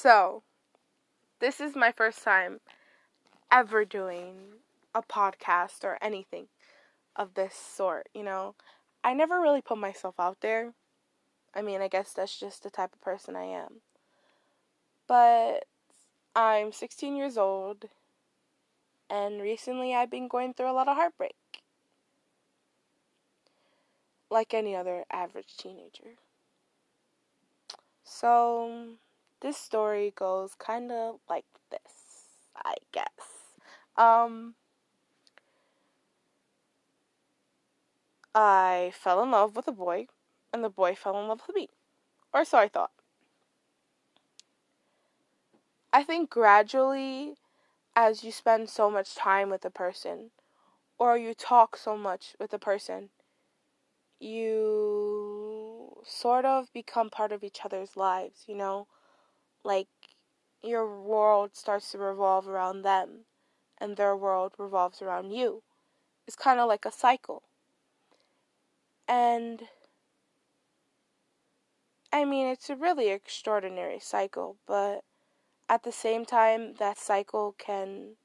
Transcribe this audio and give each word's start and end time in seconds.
So, 0.00 0.44
this 1.40 1.60
is 1.60 1.74
my 1.74 1.90
first 1.90 2.22
time 2.22 2.60
ever 3.50 3.84
doing 3.84 4.60
a 4.94 5.02
podcast 5.02 5.82
or 5.82 5.98
anything 6.00 6.46
of 7.16 7.34
this 7.34 7.56
sort, 7.56 8.08
you 8.14 8.22
know. 8.22 8.54
I 9.02 9.12
never 9.12 9.40
really 9.40 9.60
put 9.60 9.76
myself 9.76 10.14
out 10.20 10.40
there. 10.40 10.74
I 11.52 11.62
mean, 11.62 11.80
I 11.80 11.88
guess 11.88 12.12
that's 12.12 12.38
just 12.38 12.62
the 12.62 12.70
type 12.70 12.92
of 12.92 13.00
person 13.00 13.34
I 13.34 13.46
am. 13.46 13.80
But 15.08 15.64
I'm 16.36 16.70
16 16.70 17.16
years 17.16 17.36
old, 17.36 17.86
and 19.10 19.42
recently 19.42 19.96
I've 19.96 20.12
been 20.12 20.28
going 20.28 20.54
through 20.54 20.70
a 20.70 20.78
lot 20.78 20.86
of 20.86 20.96
heartbreak. 20.96 21.34
Like 24.30 24.54
any 24.54 24.76
other 24.76 25.02
average 25.10 25.56
teenager. 25.56 26.18
So, 28.04 28.90
this 29.40 29.56
story 29.56 30.12
goes 30.14 30.54
kind 30.54 30.90
of 30.90 31.20
like 31.28 31.44
this, 31.70 31.92
I 32.56 32.74
guess. 32.92 33.54
Um, 33.96 34.54
I 38.34 38.92
fell 38.94 39.22
in 39.22 39.30
love 39.30 39.56
with 39.56 39.68
a 39.68 39.72
boy, 39.72 40.06
and 40.52 40.62
the 40.62 40.68
boy 40.68 40.94
fell 40.94 41.18
in 41.20 41.28
love 41.28 41.42
with 41.46 41.56
me. 41.56 41.68
Or 42.32 42.44
so 42.44 42.58
I 42.58 42.68
thought. 42.68 42.92
I 45.92 46.02
think 46.02 46.30
gradually, 46.30 47.36
as 47.96 48.22
you 48.22 48.30
spend 48.30 48.68
so 48.68 48.90
much 48.90 49.14
time 49.14 49.50
with 49.50 49.64
a 49.64 49.70
person, 49.70 50.30
or 50.98 51.16
you 51.16 51.34
talk 51.34 51.76
so 51.76 51.96
much 51.96 52.36
with 52.38 52.52
a 52.52 52.58
person, 52.58 53.08
you 54.20 56.02
sort 56.04 56.44
of 56.44 56.72
become 56.72 57.10
part 57.10 57.32
of 57.32 57.42
each 57.42 57.60
other's 57.64 57.96
lives, 57.96 58.44
you 58.46 58.54
know? 58.54 58.86
Like, 59.64 59.88
your 60.62 61.00
world 61.00 61.54
starts 61.54 61.90
to 61.92 61.98
revolve 61.98 62.48
around 62.48 62.82
them, 62.82 63.26
and 63.78 63.96
their 63.96 64.16
world 64.16 64.54
revolves 64.58 65.02
around 65.02 65.32
you. 65.32 65.62
It's 66.26 66.36
kind 66.36 66.60
of 66.60 66.68
like 66.68 66.84
a 66.84 66.92
cycle. 66.92 67.42
And 69.08 69.68
I 72.12 72.24
mean, 72.24 72.46
it's 72.46 72.70
a 72.70 72.76
really 72.76 73.08
extraordinary 73.08 73.98
cycle, 74.00 74.56
but 74.66 75.04
at 75.68 75.82
the 75.82 75.92
same 75.92 76.24
time, 76.24 76.74
that 76.74 76.98
cycle 76.98 77.54
can 77.58 78.16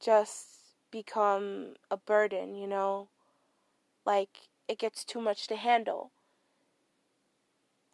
just 0.00 0.48
become 0.90 1.74
a 1.90 1.96
burden, 1.96 2.54
you 2.54 2.66
know? 2.66 3.08
Like, 4.04 4.48
it 4.68 4.78
gets 4.78 5.04
too 5.04 5.20
much 5.20 5.46
to 5.48 5.56
handle. 5.56 6.12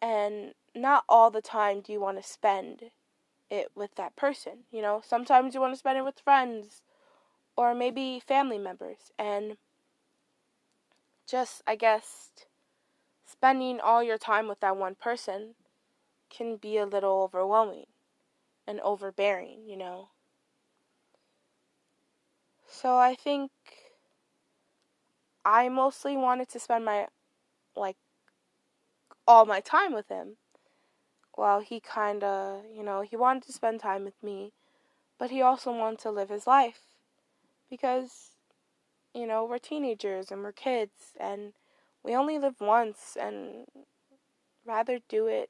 And 0.01 0.53
not 0.77 1.03
all 1.09 1.29
the 1.31 1.41
time 1.41 1.81
do 1.81 1.91
you 1.91 1.99
want 1.99 2.17
to 2.17 2.27
spend 2.27 2.91
it 3.49 3.71
with 3.75 3.95
that 3.95 4.15
person, 4.15 4.65
you 4.71 4.81
know? 4.81 5.01
Sometimes 5.05 5.53
you 5.53 5.61
want 5.61 5.73
to 5.73 5.79
spend 5.79 5.97
it 5.97 6.05
with 6.05 6.19
friends 6.19 6.81
or 7.55 7.73
maybe 7.73 8.19
family 8.19 8.57
members. 8.57 9.11
And 9.17 9.57
just, 11.27 11.61
I 11.67 11.75
guess, 11.75 12.31
spending 13.25 13.79
all 13.79 14.01
your 14.01 14.17
time 14.17 14.47
with 14.47 14.59
that 14.61 14.77
one 14.77 14.95
person 14.95 15.55
can 16.29 16.57
be 16.57 16.77
a 16.77 16.85
little 16.85 17.21
overwhelming 17.21 17.85
and 18.65 18.79
overbearing, 18.81 19.67
you 19.67 19.77
know. 19.77 20.09
So 22.67 22.97
I 22.97 23.15
think 23.15 23.51
I 25.45 25.69
mostly 25.69 26.17
wanted 26.17 26.49
to 26.49 26.59
spend 26.59 26.85
my, 26.85 27.07
like, 27.75 27.95
all 29.25 29.45
my 29.45 29.59
time 29.59 29.93
with 29.93 30.09
him. 30.09 30.37
While 31.37 31.61
he 31.61 31.79
kind 31.79 32.23
of, 32.23 32.63
you 32.75 32.83
know, 32.83 33.01
he 33.01 33.15
wanted 33.15 33.43
to 33.43 33.53
spend 33.53 33.79
time 33.79 34.03
with 34.03 34.21
me, 34.21 34.51
but 35.17 35.31
he 35.31 35.41
also 35.41 35.71
wanted 35.71 35.99
to 35.99 36.11
live 36.11 36.29
his 36.29 36.47
life. 36.47 36.81
Because 37.69 38.31
you 39.13 39.25
know, 39.25 39.45
we're 39.45 39.57
teenagers 39.57 40.31
and 40.31 40.43
we're 40.43 40.51
kids 40.51 41.13
and 41.19 41.53
we 42.03 42.15
only 42.15 42.37
live 42.37 42.61
once 42.61 43.17
and 43.19 43.65
rather 44.65 44.99
do 45.09 45.27
it, 45.27 45.49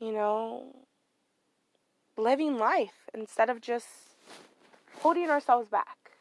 you 0.00 0.12
know, 0.12 0.74
living 2.16 2.58
life 2.58 3.08
instead 3.14 3.48
of 3.48 3.60
just 3.60 3.86
holding 5.00 5.30
ourselves 5.30 5.68
back. 5.68 6.12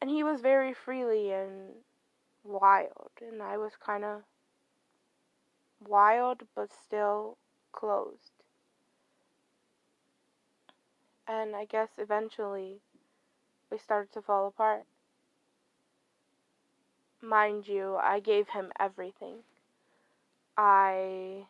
And 0.00 0.10
he 0.10 0.22
was 0.22 0.40
very 0.40 0.74
freely 0.74 1.32
and 1.32 1.76
wild, 2.44 3.10
and 3.20 3.42
I 3.42 3.56
was 3.56 3.72
kind 3.84 4.04
of 4.04 4.22
wild 5.84 6.42
but 6.54 6.70
still 6.72 7.36
closed. 7.72 8.32
And 11.28 11.56
I 11.56 11.64
guess 11.64 11.90
eventually 11.98 12.80
we 13.70 13.78
started 13.78 14.12
to 14.12 14.22
fall 14.22 14.46
apart. 14.46 14.84
Mind 17.20 17.66
you, 17.66 17.96
I 17.96 18.20
gave 18.20 18.50
him 18.50 18.70
everything. 18.78 19.38
I 20.56 21.46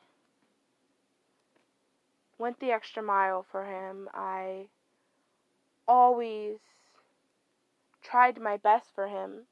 went 2.39 2.61
the 2.61 2.73
extra 2.73 3.03
mile 3.03 3.45
for 3.51 3.67
him. 3.67 4.09
I 4.15 4.67
always 5.87 6.59
tried 8.03 8.41
my 8.41 8.57
best 8.57 8.87
for 8.95 9.09
him. 9.09 9.47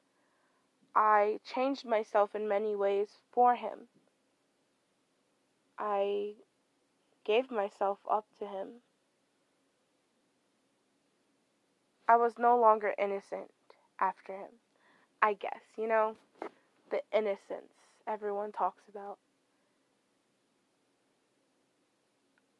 I 0.95 1.39
changed 1.45 1.85
myself 1.85 2.33
in 2.33 2.47
many 2.47 2.75
ways 2.75 3.09
for 3.31 3.55
him. 3.55 3.87
I 5.77 6.33
gave 7.25 7.51
myself 7.51 7.99
up 8.09 8.25
to 8.39 8.45
him. 8.45 8.81
I 12.07 12.15
was 12.17 12.33
no 12.37 12.57
longer 12.57 12.93
innocent 12.97 13.51
after 13.99 14.33
him. 14.33 14.51
I 15.21 15.33
guess, 15.33 15.61
you 15.77 15.87
know, 15.87 16.15
the 16.91 17.01
innocence 17.11 17.73
everyone 18.07 18.51
talks 18.51 18.83
about. 18.87 19.17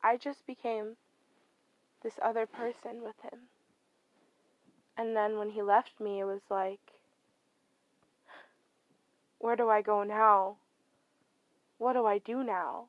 I 0.03 0.17
just 0.17 0.45
became 0.45 0.97
this 2.03 2.19
other 2.21 2.45
person 2.45 3.01
with 3.03 3.15
him. 3.23 3.39
And 4.97 5.15
then 5.15 5.37
when 5.37 5.49
he 5.49 5.61
left 5.61 5.99
me, 5.99 6.19
it 6.19 6.25
was 6.25 6.41
like, 6.49 6.79
where 9.39 9.55
do 9.55 9.69
I 9.69 9.81
go 9.81 10.03
now? 10.03 10.57
What 11.77 11.93
do 11.93 12.05
I 12.05 12.17
do 12.17 12.43
now? 12.43 12.85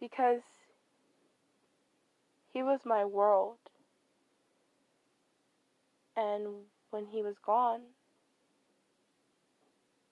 Because 0.00 0.42
he 2.52 2.62
was 2.62 2.80
my 2.84 3.04
world. 3.04 3.58
And 6.16 6.64
when 6.90 7.06
he 7.06 7.22
was 7.22 7.36
gone, 7.44 7.80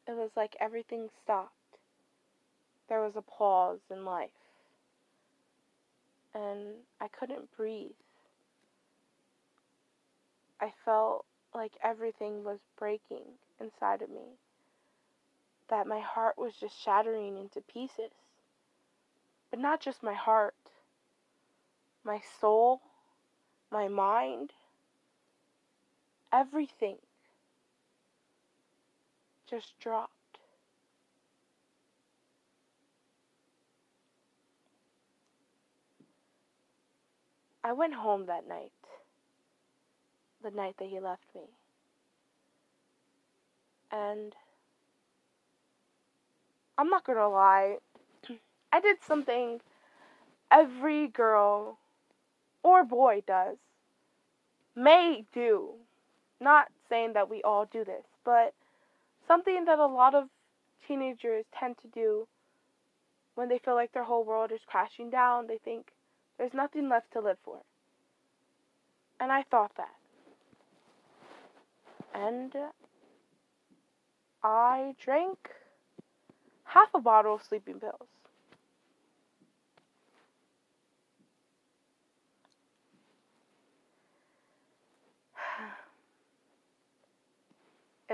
it 0.07 0.17
was 0.17 0.31
like 0.37 0.57
everything 0.61 1.09
stopped. 1.23 1.53
There 2.89 3.01
was 3.01 3.17
a 3.17 3.23
pause 3.23 3.81
in 3.91 4.05
life. 4.05 4.31
And 6.35 6.85
I 7.01 7.09
couldn't 7.09 7.51
breathe. 7.57 7.91
I 10.61 10.73
felt 10.85 11.25
like 11.55 11.73
everything 11.83 12.45
was 12.45 12.61
breaking 12.79 13.25
inside 13.61 14.03
of 14.03 14.11
me. 14.11 14.39
That 15.69 15.87
my 15.87 16.01
heart 16.01 16.39
was 16.39 16.55
just 16.55 16.81
shattering 16.81 17.37
into 17.37 17.61
pieces. 17.61 18.13
But 19.51 19.61
not 19.61 19.81
just 19.81 20.03
my 20.03 20.15
heart, 20.15 20.55
my 22.05 22.21
soul, 22.41 22.81
my 23.71 23.89
mind 23.89 24.53
everything 26.33 26.97
just 29.49 29.79
dropped. 29.79 30.12
I 37.65 37.72
went 37.72 37.95
home 37.95 38.27
that 38.27 38.47
night, 38.47 38.72
the 40.43 40.51
night 40.51 40.77
that 40.78 40.89
he 40.89 41.01
left 41.01 41.25
me. 41.34 41.43
And 43.91 44.34
I'm 46.78 46.89
not 46.89 47.04
gonna 47.04 47.28
lie, 47.28 47.78
I 48.77 48.81
did 48.81 48.99
something 49.03 49.63
every 50.51 51.09
girl 51.09 51.78
or 52.63 52.84
boy 52.84 53.23
does, 53.27 53.57
may 54.75 55.25
do 55.33 55.77
not 56.43 56.67
saying 56.91 57.15
that 57.15 57.31
we 57.31 57.43
all 57.43 57.65
do 57.65 57.87
this, 57.87 58.05
but 58.23 58.53
something 59.27 59.65
that 59.65 59.78
a 59.78 59.87
lot 59.87 60.15
of 60.15 60.28
teenagers 60.87 61.47
tend 61.59 61.77
to 61.78 61.89
do 61.89 62.28
when 63.34 63.49
they 63.49 63.57
feel 63.57 63.75
like 63.75 63.93
their 63.93 64.05
whole 64.05 64.25
world 64.25 64.53
is 64.53 64.61
crashing 64.67 65.09
down. 65.09 65.47
They 65.47 65.57
think 65.57 65.93
there's 66.37 66.53
nothing 66.53 66.91
left 66.91 67.15
to 67.15 67.21
live 67.21 67.39
for. 67.43 67.61
And 69.19 69.33
I 69.33 69.43
thought 69.45 69.72
that. 69.79 69.97
And 72.13 72.53
I 74.43 74.95
drank 75.03 75.49
half 76.65 76.91
a 76.93 77.01
bottle 77.01 77.37
of 77.37 77.43
sleeping 77.43 77.81
pills. 77.81 78.09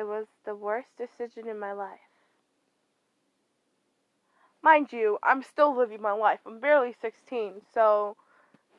Was 0.00 0.26
the 0.44 0.54
worst 0.54 0.88
decision 0.96 1.46
in 1.46 1.58
my 1.58 1.72
life. 1.72 2.00
Mind 4.62 4.92
you, 4.92 5.18
I'm 5.22 5.42
still 5.42 5.76
living 5.76 6.00
my 6.00 6.12
life. 6.12 6.40
I'm 6.46 6.60
barely 6.60 6.94
16, 7.00 7.62
so 7.74 8.16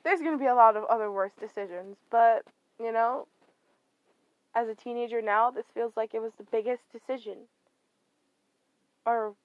there's 0.03 0.19
going 0.19 0.31
to 0.31 0.37
be 0.37 0.47
a 0.47 0.55
lot 0.55 0.75
of 0.75 0.85
other 0.85 1.11
worse 1.11 1.33
decisions. 1.39 1.97
But, 2.09 2.43
you 2.79 2.91
know, 2.91 3.27
as 4.55 4.67
a 4.67 4.75
teenager 4.75 5.21
now, 5.21 5.51
this 5.51 5.65
feels 5.73 5.93
like 5.95 6.13
it 6.13 6.21
was 6.21 6.33
the 6.37 6.43
biggest 6.43 6.83
decision 6.91 7.47
or 9.05 9.35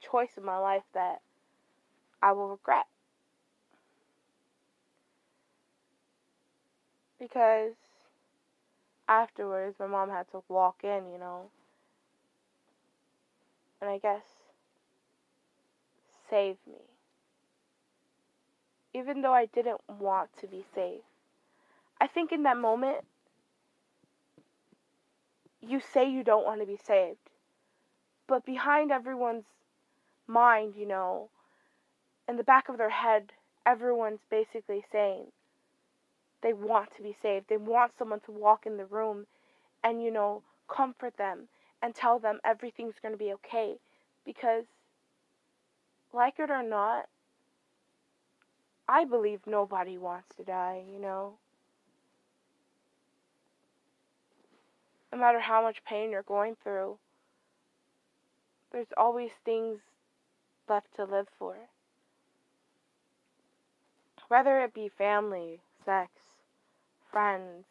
choice 0.00 0.36
in 0.36 0.44
my 0.44 0.58
life 0.58 0.82
that 0.92 1.20
I 2.20 2.32
will 2.32 2.48
regret. 2.48 2.86
Because 7.18 7.72
afterwards, 9.08 9.76
my 9.78 9.86
mom 9.86 10.10
had 10.10 10.30
to 10.32 10.42
walk 10.48 10.80
in, 10.82 11.10
you 11.12 11.18
know, 11.18 11.50
and 13.80 13.90
I 13.90 13.98
guess 13.98 14.22
save 16.30 16.56
me. 16.66 16.80
Even 18.94 19.22
though 19.22 19.34
I 19.34 19.46
didn't 19.46 19.80
want 19.88 20.30
to 20.40 20.46
be 20.46 20.64
saved. 20.74 21.02
I 22.00 22.06
think 22.06 22.32
in 22.32 22.44
that 22.44 22.56
moment, 22.56 23.04
you 25.60 25.80
say 25.80 26.08
you 26.08 26.22
don't 26.22 26.44
want 26.44 26.60
to 26.60 26.66
be 26.66 26.78
saved. 26.82 27.18
But 28.26 28.46
behind 28.46 28.90
everyone's 28.90 29.44
mind, 30.26 30.74
you 30.76 30.86
know, 30.86 31.28
in 32.28 32.36
the 32.36 32.44
back 32.44 32.68
of 32.68 32.78
their 32.78 32.90
head, 32.90 33.32
everyone's 33.66 34.20
basically 34.30 34.84
saying 34.90 35.26
they 36.44 36.52
want 36.52 36.94
to 36.94 37.02
be 37.02 37.16
saved. 37.22 37.46
They 37.48 37.56
want 37.56 37.96
someone 37.98 38.20
to 38.20 38.30
walk 38.30 38.66
in 38.66 38.76
the 38.76 38.84
room 38.84 39.26
and, 39.82 40.02
you 40.02 40.10
know, 40.10 40.42
comfort 40.68 41.16
them 41.16 41.48
and 41.82 41.94
tell 41.94 42.18
them 42.18 42.38
everything's 42.44 43.00
going 43.00 43.14
to 43.14 43.18
be 43.18 43.32
okay. 43.32 43.76
Because, 44.26 44.64
like 46.12 46.38
it 46.38 46.50
or 46.50 46.62
not, 46.62 47.06
I 48.86 49.06
believe 49.06 49.40
nobody 49.46 49.96
wants 49.96 50.34
to 50.36 50.44
die, 50.44 50.82
you 50.92 51.00
know. 51.00 51.32
No 55.10 55.18
matter 55.18 55.40
how 55.40 55.62
much 55.62 55.82
pain 55.86 56.10
you're 56.10 56.22
going 56.22 56.56
through, 56.62 56.98
there's 58.70 58.92
always 58.98 59.30
things 59.46 59.78
left 60.68 60.94
to 60.96 61.04
live 61.04 61.28
for. 61.38 61.56
Whether 64.28 64.60
it 64.60 64.74
be 64.74 64.90
family, 64.90 65.60
sex, 65.86 66.10
friends, 67.14 67.64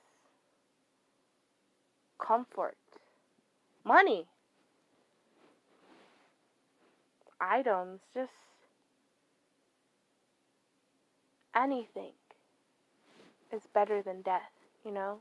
comfort, 2.17 2.77
money, 3.83 4.25
items, 7.41 7.99
just 8.13 8.31
anything 11.53 12.13
is 13.51 13.63
better 13.73 14.01
than 14.01 14.21
death, 14.21 14.53
you 14.85 14.91
know? 14.93 15.19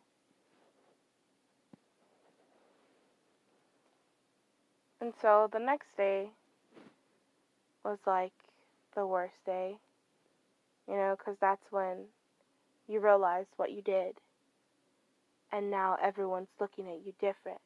And 5.00 5.12
so 5.20 5.48
the 5.52 5.58
next 5.58 5.96
day 5.96 6.28
was 7.84 7.98
like 8.06 8.34
the 8.94 9.04
worst 9.04 9.44
day, 9.44 9.78
you 10.86 10.94
know, 10.94 11.16
because 11.18 11.36
that's 11.40 11.72
when 11.72 12.04
you 12.88 13.00
realize 13.00 13.46
what 13.56 13.72
you 13.72 13.82
did. 13.82 14.16
And 15.52 15.70
now 15.70 15.96
everyone's 16.02 16.48
looking 16.60 16.88
at 16.88 17.04
you 17.04 17.12
different, 17.20 17.60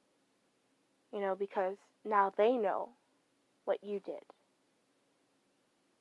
you 1.13 1.21
know, 1.21 1.37
because 1.37 1.77
now 2.05 2.33
they 2.37 2.53
know 2.53 2.91
what 3.65 3.83
you 3.83 4.01
did. 4.01 4.23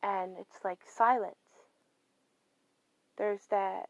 And 0.02 0.36
it's 0.40 0.64
like 0.64 0.80
silence. 0.88 1.36
There's 3.18 3.46
that 3.52 3.88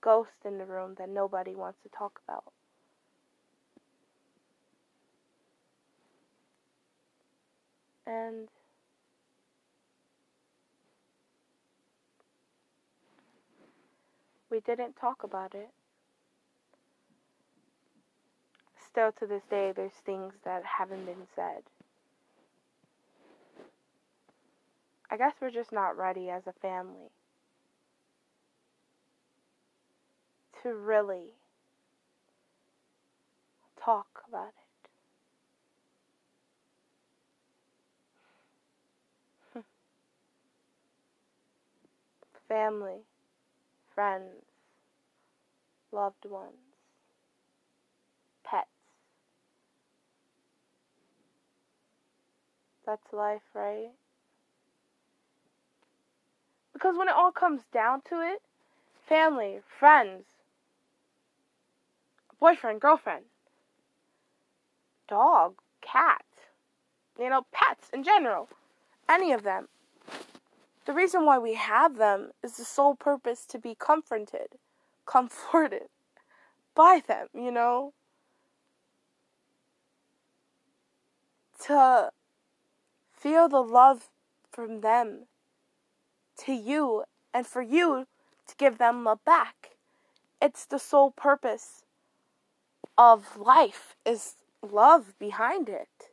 ghost 0.00 0.30
in 0.44 0.58
the 0.58 0.66
room 0.66 0.96
that 0.98 1.08
nobody 1.08 1.54
wants 1.54 1.78
to 1.82 1.88
talk 1.88 2.20
about. 2.26 2.44
and 8.06 8.48
we 14.52 14.60
didn't 14.60 14.94
talk 14.96 15.24
about 15.24 15.54
it. 15.54 15.70
Still 18.86 19.10
to 19.12 19.26
this 19.26 19.42
day, 19.48 19.72
there's 19.74 19.92
things 20.04 20.34
that 20.44 20.62
haven't 20.78 21.06
been 21.06 21.26
said. 21.34 21.62
I 25.10 25.16
guess 25.16 25.32
we're 25.40 25.50
just 25.50 25.72
not 25.72 25.96
ready 25.96 26.28
as 26.28 26.46
a 26.46 26.52
family 26.52 27.08
to 30.62 30.74
really 30.74 31.30
talk 33.82 34.22
about 34.28 34.52
it. 39.54 39.60
family, 42.48 43.00
friends, 43.94 44.44
loved 45.92 46.24
ones, 46.24 46.54
pets. 48.44 48.68
That's 52.86 53.12
life, 53.12 53.42
right? 53.54 53.90
Because 56.72 56.96
when 56.96 57.08
it 57.08 57.14
all 57.14 57.30
comes 57.32 57.62
down 57.72 58.02
to 58.08 58.20
it, 58.20 58.42
family, 59.08 59.60
friends, 59.78 60.24
boyfriend, 62.40 62.80
girlfriend, 62.80 63.24
dog, 65.08 65.54
cat, 65.80 66.24
you 67.18 67.28
know, 67.28 67.46
pets 67.52 67.88
in 67.92 68.02
general, 68.02 68.48
any 69.08 69.32
of 69.32 69.42
them, 69.42 69.68
the 70.84 70.92
reason 70.92 71.24
why 71.24 71.38
we 71.38 71.54
have 71.54 71.96
them 71.96 72.32
is 72.42 72.56
the 72.56 72.64
sole 72.64 72.94
purpose 72.94 73.46
to 73.46 73.58
be 73.58 73.74
comforted, 73.74 74.58
comforted 75.06 75.88
by 76.74 77.02
them, 77.06 77.28
you 77.34 77.50
know? 77.50 77.92
To 81.66 82.10
feel 83.12 83.48
the 83.48 83.62
love 83.62 84.08
from 84.50 84.80
them 84.80 85.26
to 86.38 86.52
you 86.52 87.04
and 87.32 87.46
for 87.46 87.62
you 87.62 88.06
to 88.48 88.56
give 88.56 88.78
them 88.78 89.04
love 89.04 89.24
back. 89.24 89.70
It's 90.40 90.64
the 90.64 90.78
sole 90.78 91.12
purpose 91.12 91.84
of 92.98 93.36
life 93.36 93.94
is 94.04 94.34
love 94.60 95.14
behind 95.18 95.68
it. 95.68 96.11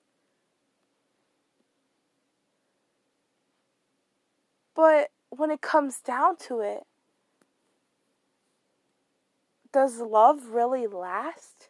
But 4.79 5.11
when 5.29 5.51
it 5.51 5.59
comes 5.59 5.99
down 5.99 6.37
to 6.47 6.61
it, 6.61 6.83
does 9.73 9.99
love 9.99 10.51
really 10.51 10.87
last? 10.87 11.67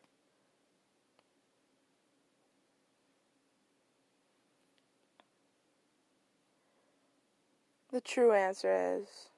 The 7.91 7.99
true 7.99 8.31
answer 8.31 8.99
is 9.01 9.29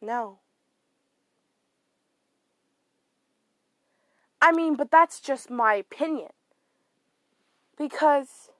no. 0.00 0.38
I 4.40 4.52
mean, 4.52 4.76
but 4.76 4.92
that's 4.92 5.18
just 5.18 5.50
my 5.50 5.74
opinion. 5.74 6.30
Because 7.76 8.51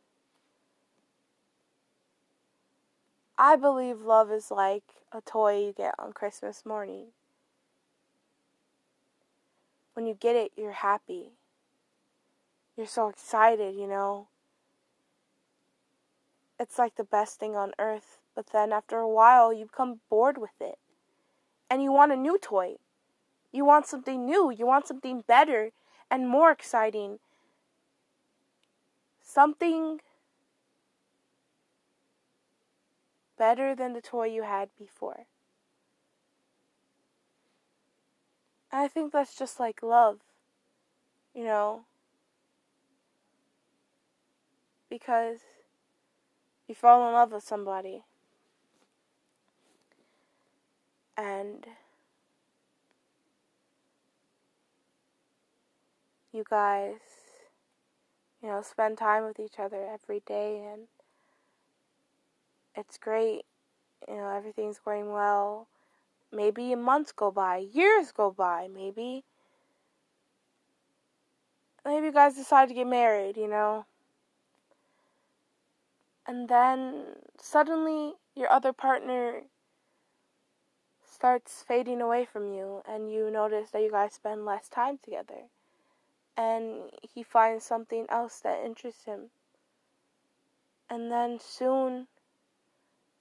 I 3.38 3.56
believe 3.56 4.02
love 4.02 4.30
is 4.30 4.50
like 4.50 4.84
a 5.12 5.20
toy 5.20 5.64
you 5.64 5.72
get 5.72 5.94
on 5.98 6.12
Christmas 6.12 6.64
morning. 6.64 7.08
When 9.94 10.06
you 10.06 10.14
get 10.14 10.36
it, 10.36 10.52
you're 10.56 10.72
happy. 10.72 11.32
You're 12.76 12.86
so 12.86 13.08
excited, 13.08 13.74
you 13.74 13.86
know. 13.86 14.28
It's 16.58 16.78
like 16.78 16.96
the 16.96 17.04
best 17.04 17.38
thing 17.38 17.56
on 17.56 17.72
earth, 17.78 18.18
but 18.34 18.52
then 18.52 18.72
after 18.72 18.98
a 18.98 19.08
while, 19.08 19.52
you 19.52 19.66
become 19.66 20.00
bored 20.08 20.38
with 20.38 20.60
it. 20.60 20.78
And 21.68 21.82
you 21.82 21.92
want 21.92 22.12
a 22.12 22.16
new 22.16 22.38
toy. 22.38 22.76
You 23.50 23.64
want 23.64 23.86
something 23.86 24.24
new. 24.24 24.50
You 24.50 24.66
want 24.66 24.86
something 24.86 25.24
better 25.26 25.72
and 26.10 26.28
more 26.28 26.50
exciting 26.50 27.18
something 29.32 30.00
better 33.42 33.74
than 33.74 33.92
the 33.92 34.00
toy 34.00 34.26
you 34.26 34.44
had 34.44 34.68
before. 34.78 35.26
I 38.70 38.86
think 38.86 39.12
that's 39.12 39.36
just 39.36 39.58
like 39.58 39.82
love, 39.82 40.20
you 41.34 41.42
know? 41.42 41.80
Because 44.88 45.40
you 46.68 46.76
fall 46.76 47.08
in 47.08 47.14
love 47.14 47.32
with 47.32 47.42
somebody 47.42 48.04
and 51.16 51.66
you 56.32 56.44
guys, 56.48 57.00
you 58.40 58.48
know, 58.50 58.62
spend 58.62 58.98
time 58.98 59.24
with 59.24 59.40
each 59.40 59.58
other 59.58 59.84
every 59.92 60.22
day 60.24 60.64
and 60.72 60.82
it's 62.74 62.98
great. 62.98 63.44
You 64.08 64.16
know, 64.16 64.28
everything's 64.28 64.78
going 64.78 65.12
well. 65.12 65.68
Maybe 66.32 66.74
months 66.74 67.12
go 67.12 67.30
by, 67.30 67.58
years 67.58 68.10
go 68.10 68.30
by, 68.30 68.68
maybe. 68.72 69.24
Maybe 71.84 72.06
you 72.06 72.12
guys 72.12 72.34
decide 72.34 72.68
to 72.68 72.74
get 72.74 72.86
married, 72.86 73.36
you 73.36 73.48
know. 73.48 73.86
And 76.26 76.48
then 76.48 77.04
suddenly 77.38 78.14
your 78.34 78.50
other 78.50 78.72
partner 78.72 79.42
starts 81.04 81.64
fading 81.66 82.00
away 82.00 82.24
from 82.24 82.52
you, 82.52 82.82
and 82.88 83.12
you 83.12 83.30
notice 83.30 83.70
that 83.70 83.82
you 83.82 83.90
guys 83.90 84.14
spend 84.14 84.44
less 84.44 84.68
time 84.68 84.98
together. 85.02 85.48
And 86.36 86.90
he 87.02 87.22
finds 87.22 87.64
something 87.64 88.06
else 88.08 88.40
that 88.40 88.64
interests 88.64 89.04
him. 89.04 89.30
And 90.88 91.10
then 91.12 91.38
soon 91.40 92.06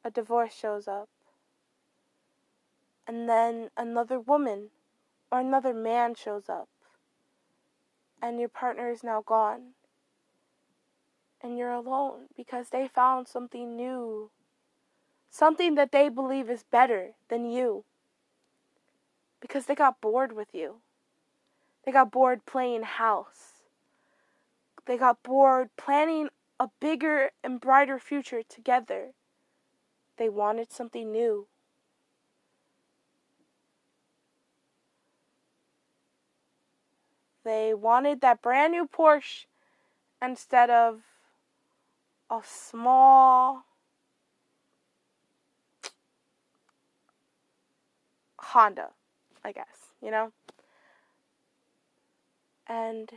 a 0.03 0.11
divorce 0.11 0.53
shows 0.53 0.87
up. 0.87 1.09
And 3.07 3.27
then 3.27 3.69
another 3.75 4.19
woman 4.19 4.69
or 5.31 5.39
another 5.39 5.73
man 5.73 6.15
shows 6.15 6.49
up. 6.49 6.69
And 8.21 8.39
your 8.39 8.49
partner 8.49 8.89
is 8.89 9.03
now 9.03 9.23
gone. 9.25 9.73
And 11.41 11.57
you're 11.57 11.71
alone 11.71 12.27
because 12.35 12.69
they 12.69 12.87
found 12.87 13.27
something 13.27 13.75
new. 13.75 14.29
Something 15.29 15.75
that 15.75 15.91
they 15.91 16.09
believe 16.09 16.49
is 16.49 16.63
better 16.63 17.11
than 17.29 17.49
you. 17.49 17.83
Because 19.39 19.65
they 19.65 19.75
got 19.75 20.01
bored 20.01 20.33
with 20.33 20.49
you. 20.53 20.81
They 21.83 21.91
got 21.91 22.11
bored 22.11 22.45
playing 22.45 22.83
house. 22.83 23.63
They 24.85 24.97
got 24.97 25.23
bored 25.23 25.69
planning 25.77 26.29
a 26.59 26.69
bigger 26.79 27.31
and 27.43 27.59
brighter 27.59 27.97
future 27.97 28.43
together. 28.43 29.13
They 30.17 30.29
wanted 30.29 30.71
something 30.71 31.11
new. 31.11 31.47
They 37.43 37.73
wanted 37.73 38.21
that 38.21 38.41
brand 38.41 38.73
new 38.73 38.87
Porsche 38.87 39.45
instead 40.21 40.69
of 40.69 41.01
a 42.29 42.41
small 42.45 43.65
Honda, 48.39 48.89
I 49.43 49.51
guess, 49.51 49.93
you 50.01 50.11
know? 50.11 50.31
And 52.67 53.11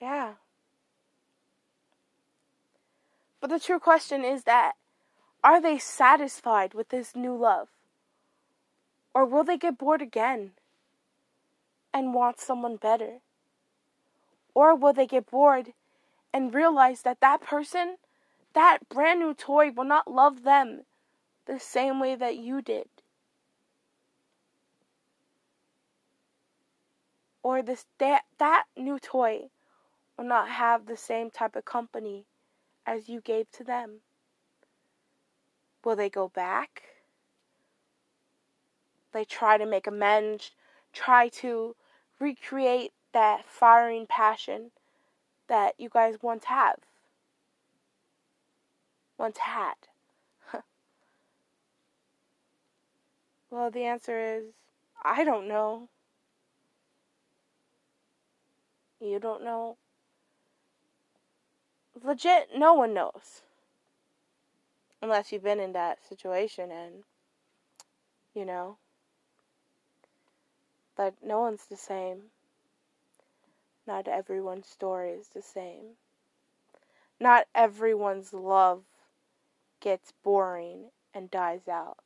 yeah. 0.00 0.34
But 3.40 3.50
the 3.50 3.60
true 3.60 3.78
question 3.78 4.24
is 4.24 4.44
that 4.44 4.72
are 5.44 5.60
they 5.60 5.78
satisfied 5.78 6.74
with 6.74 6.88
this 6.88 7.14
new 7.14 7.36
love? 7.36 7.68
Or 9.14 9.24
will 9.24 9.44
they 9.44 9.56
get 9.56 9.78
bored 9.78 10.02
again 10.02 10.52
and 11.94 12.14
want 12.14 12.40
someone 12.40 12.76
better? 12.76 13.20
Or 14.54 14.74
will 14.74 14.92
they 14.92 15.06
get 15.06 15.30
bored 15.30 15.72
and 16.32 16.52
realize 16.52 17.02
that 17.02 17.20
that 17.20 17.40
person, 17.40 17.96
that 18.54 18.88
brand 18.88 19.20
new 19.20 19.34
toy, 19.34 19.70
will 19.70 19.84
not 19.84 20.10
love 20.10 20.42
them 20.42 20.82
the 21.46 21.60
same 21.60 22.00
way 22.00 22.14
that 22.14 22.36
you 22.36 22.60
did? 22.60 22.88
Or 27.42 27.62
this 27.62 27.86
that, 27.98 28.24
that 28.38 28.64
new 28.76 28.98
toy 28.98 29.50
will 30.18 30.24
not 30.24 30.48
have 30.48 30.86
the 30.86 30.96
same 30.96 31.30
type 31.30 31.54
of 31.54 31.64
company 31.64 32.24
as 32.86 33.08
you 33.08 33.20
gave 33.20 33.50
to 33.52 33.64
them? 33.64 34.00
Will 35.84 35.96
they 35.96 36.08
go 36.08 36.28
back? 36.28 36.82
They 39.12 39.24
try 39.24 39.58
to 39.58 39.66
make 39.66 39.86
amends, 39.86 40.52
try 40.92 41.28
to 41.28 41.74
recreate 42.18 42.92
that 43.12 43.44
firing 43.44 44.06
passion 44.06 44.70
that 45.48 45.74
you 45.78 45.88
guys 45.88 46.16
once 46.22 46.44
have. 46.44 46.76
Once 49.18 49.38
had. 49.38 49.74
well, 53.50 53.70
the 53.70 53.84
answer 53.84 54.18
is 54.18 54.44
I 55.02 55.24
don't 55.24 55.48
know. 55.48 55.88
You 59.00 59.18
don't 59.20 59.44
know 59.44 59.76
legit, 62.02 62.50
no 62.56 62.74
one 62.74 62.94
knows. 62.94 63.42
Unless 65.02 65.32
you've 65.32 65.42
been 65.42 65.60
in 65.60 65.72
that 65.72 65.98
situation 66.06 66.70
and, 66.70 67.04
you 68.34 68.44
know. 68.44 68.78
But 70.96 71.14
no 71.22 71.40
one's 71.40 71.66
the 71.66 71.76
same. 71.76 72.30
Not 73.86 74.08
everyone's 74.08 74.66
story 74.66 75.10
is 75.10 75.28
the 75.28 75.42
same. 75.42 75.96
Not 77.20 77.46
everyone's 77.54 78.32
love 78.32 78.82
gets 79.80 80.12
boring 80.22 80.90
and 81.14 81.30
dies 81.30 81.68
out. 81.68 81.98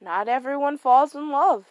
Not 0.00 0.28
everyone 0.28 0.78
falls 0.78 1.14
in 1.14 1.30
love. 1.30 1.66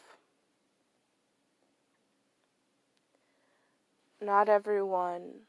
Not 4.22 4.50
everyone 4.50 5.42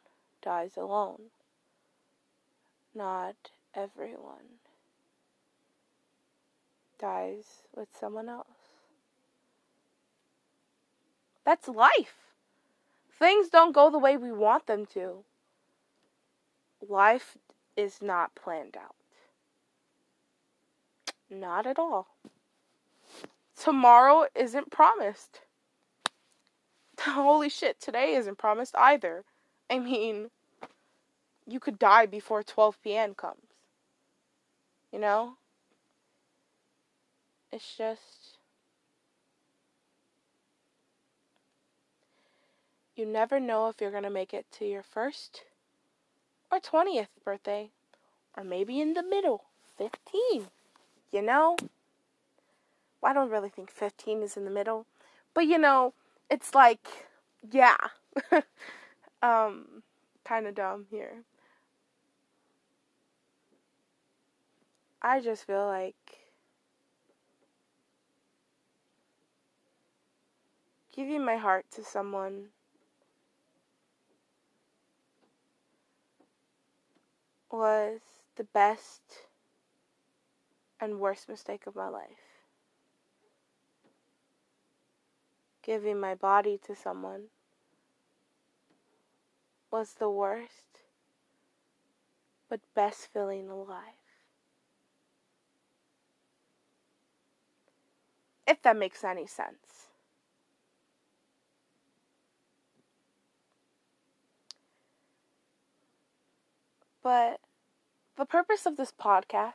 dies 0.43 0.77
alone. 0.77 1.31
Not 2.95 3.37
everyone 3.75 4.59
dies 6.99 7.63
with 7.75 7.89
someone 7.99 8.29
else. 8.29 8.47
That's 11.45 11.69
life. 11.69 12.17
Things 13.19 13.49
don't 13.49 13.73
go 13.75 13.91
the 13.91 13.99
way 13.99 14.17
we 14.17 14.33
want 14.33 14.67
them 14.67 14.87
to. 14.95 15.25
Life 16.87 17.37
is 17.77 18.01
not 18.03 18.35
planned 18.35 18.77
out. 18.77 18.95
Not 21.31 21.67
at 21.67 21.79
all. 21.79 22.09
Tomorrow 23.57 24.27
isn't 24.35 24.71
promised. 24.71 25.41
Holy 27.01 27.49
shit, 27.49 27.81
today 27.81 28.15
isn't 28.15 28.39
promised 28.39 28.75
either. 28.77 29.25
I 29.71 29.79
mean, 29.79 30.31
you 31.47 31.61
could 31.61 31.79
die 31.79 32.07
before 32.07 32.43
12 32.43 32.83
p.m. 32.83 33.15
comes. 33.15 33.39
You 34.93 34.99
know? 34.99 35.35
It's 37.53 37.77
just. 37.77 38.39
You 42.97 43.07
never 43.07 43.39
know 43.41 43.69
if 43.69 43.81
you're 43.81 43.93
going 43.93 44.03
to 44.03 44.11
make 44.11 44.35
it 44.35 44.47
to 44.59 44.67
your 44.67 44.83
first 44.83 45.45
or 46.51 46.59
20th 46.59 47.09
birthday, 47.25 47.71
or 48.37 48.43
maybe 48.43 48.81
in 48.81 48.95
the 48.95 49.03
middle, 49.03 49.45
15. 49.79 50.49
You 51.13 51.23
know? 51.23 51.57
Well, 53.01 53.11
I 53.11 53.15
don't 53.15 53.31
really 53.31 53.49
think 53.49 53.71
15 53.71 54.23
is 54.23 54.37
in 54.37 54.45
the 54.45 54.51
middle, 54.51 54.87
but 55.33 55.47
you 55.47 55.59
know, 55.59 55.95
it's 56.29 56.55
like, 56.55 57.07
yeah. 57.51 57.77
um, 59.23 59.83
kind 60.25 60.47
of 60.47 60.55
dumb 60.55 60.87
here. 60.91 61.25
I 65.03 65.21
just 65.21 65.47
feel 65.47 65.67
like 65.67 66.19
giving 70.95 71.25
my 71.25 71.37
heart 71.37 71.65
to 71.73 71.83
someone 71.83 72.49
was 77.51 78.01
the 78.37 78.45
best 78.45 79.01
and 80.81 81.01
worst 81.01 81.29
mistake 81.29 81.67
of 81.67 81.75
my 81.75 81.89
life. 81.89 82.45
Giving 85.63 85.99
my 85.99 86.15
body 86.15 86.59
to 86.67 86.75
someone 86.75 87.25
was 89.71 89.95
the 89.95 90.11
worst, 90.11 90.81
but 92.49 92.61
best 92.75 93.09
feeling 93.13 93.49
alive. 93.49 93.95
If 98.47 98.61
that 98.63 98.77
makes 98.77 99.03
any 99.03 99.27
sense. 99.27 99.89
But 107.03 107.41
the 108.17 108.27
purpose 108.27 108.67
of 108.67 108.77
this 108.77 108.93
podcast 108.93 109.55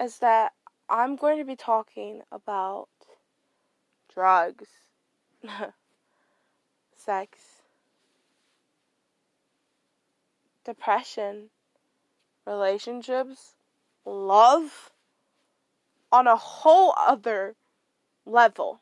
is 0.00 0.18
that 0.18 0.54
I'm 0.88 1.14
going 1.16 1.38
to 1.38 1.44
be 1.44 1.56
talking 1.56 2.22
about 2.32 2.88
drugs, 4.12 4.68
sex, 7.04 7.38
depression, 10.64 11.50
relationships, 12.46 13.54
love 14.04 14.90
on 16.12 16.26
a 16.26 16.36
whole 16.36 16.94
other 16.98 17.54
level. 18.26 18.80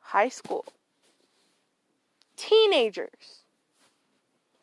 High 0.00 0.28
school, 0.28 0.64
teenagers, 2.36 3.42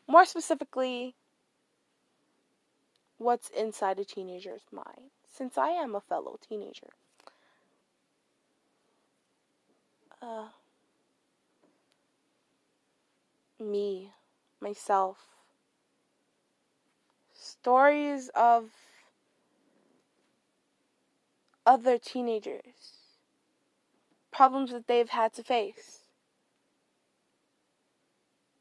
more 0.07 0.25
specifically, 0.25 1.15
what's 3.17 3.49
inside 3.49 3.99
a 3.99 4.05
teenager's 4.05 4.63
mind, 4.71 5.11
since 5.27 5.57
I 5.57 5.69
am 5.69 5.93
a 5.93 6.01
fellow 6.01 6.39
teenager. 6.47 6.89
Uh, 10.21 10.49
me, 13.59 14.11
myself, 14.59 15.17
stories 17.33 18.29
of 18.35 18.69
other 21.65 21.97
teenagers, 21.97 23.07
problems 24.31 24.71
that 24.71 24.87
they've 24.87 25.09
had 25.09 25.33
to 25.33 25.43
face. 25.43 25.99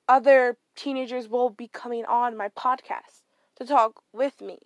Other 0.08 0.56
teenagers 0.74 1.28
will 1.28 1.50
be 1.50 1.68
coming 1.68 2.04
on 2.06 2.36
my 2.36 2.48
podcast 2.48 3.22
to 3.56 3.66
talk 3.66 4.02
with 4.12 4.40
me. 4.40 4.58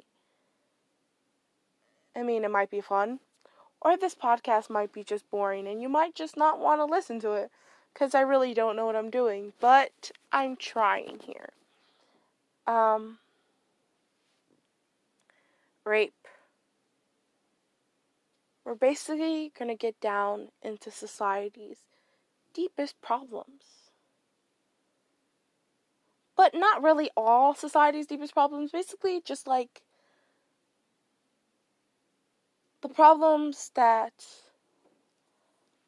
I 2.17 2.23
mean, 2.23 2.45
it 2.45 2.51
might 2.51 2.71
be 2.71 2.81
fun, 2.81 3.19
or 3.85 3.97
this 3.97 4.15
podcast 4.15 4.71
might 4.71 4.93
be 4.93 5.05
just 5.05 5.31
boring 5.31 5.67
and 5.69 5.83
you 5.83 5.89
might 5.89 6.15
just 6.15 6.37
not 6.37 6.59
want 6.59 6.81
to 6.81 6.85
listen 6.85 7.21
to 7.21 7.33
it 7.33 7.51
because 7.93 8.15
I 8.15 8.23
really 8.23 8.55
don't 8.55 8.77
know 8.77 8.87
what 8.87 8.97
I'm 8.97 9.11
doing, 9.11 9.53
but 9.61 10.11
I'm 10.33 10.57
trying 10.57 11.21
here. 11.25 11.51
Um, 12.67 13.19
rape. 15.85 16.15
We're 18.65 18.75
basically 18.75 19.53
going 19.57 19.69
to 19.69 19.77
get 19.77 20.01
down 20.01 20.49
into 20.63 20.91
society's 20.91 21.81
deepest 22.55 23.01
problems 23.03 23.75
but 26.37 26.55
not 26.55 26.83
really 26.83 27.11
all 27.17 27.55
society's 27.55 28.07
deepest 28.07 28.35
problems. 28.35 28.73
Basically, 28.73 29.21
just 29.25 29.47
like 29.47 29.83
the 32.85 32.89
problems 32.91 33.71
that 33.77 34.27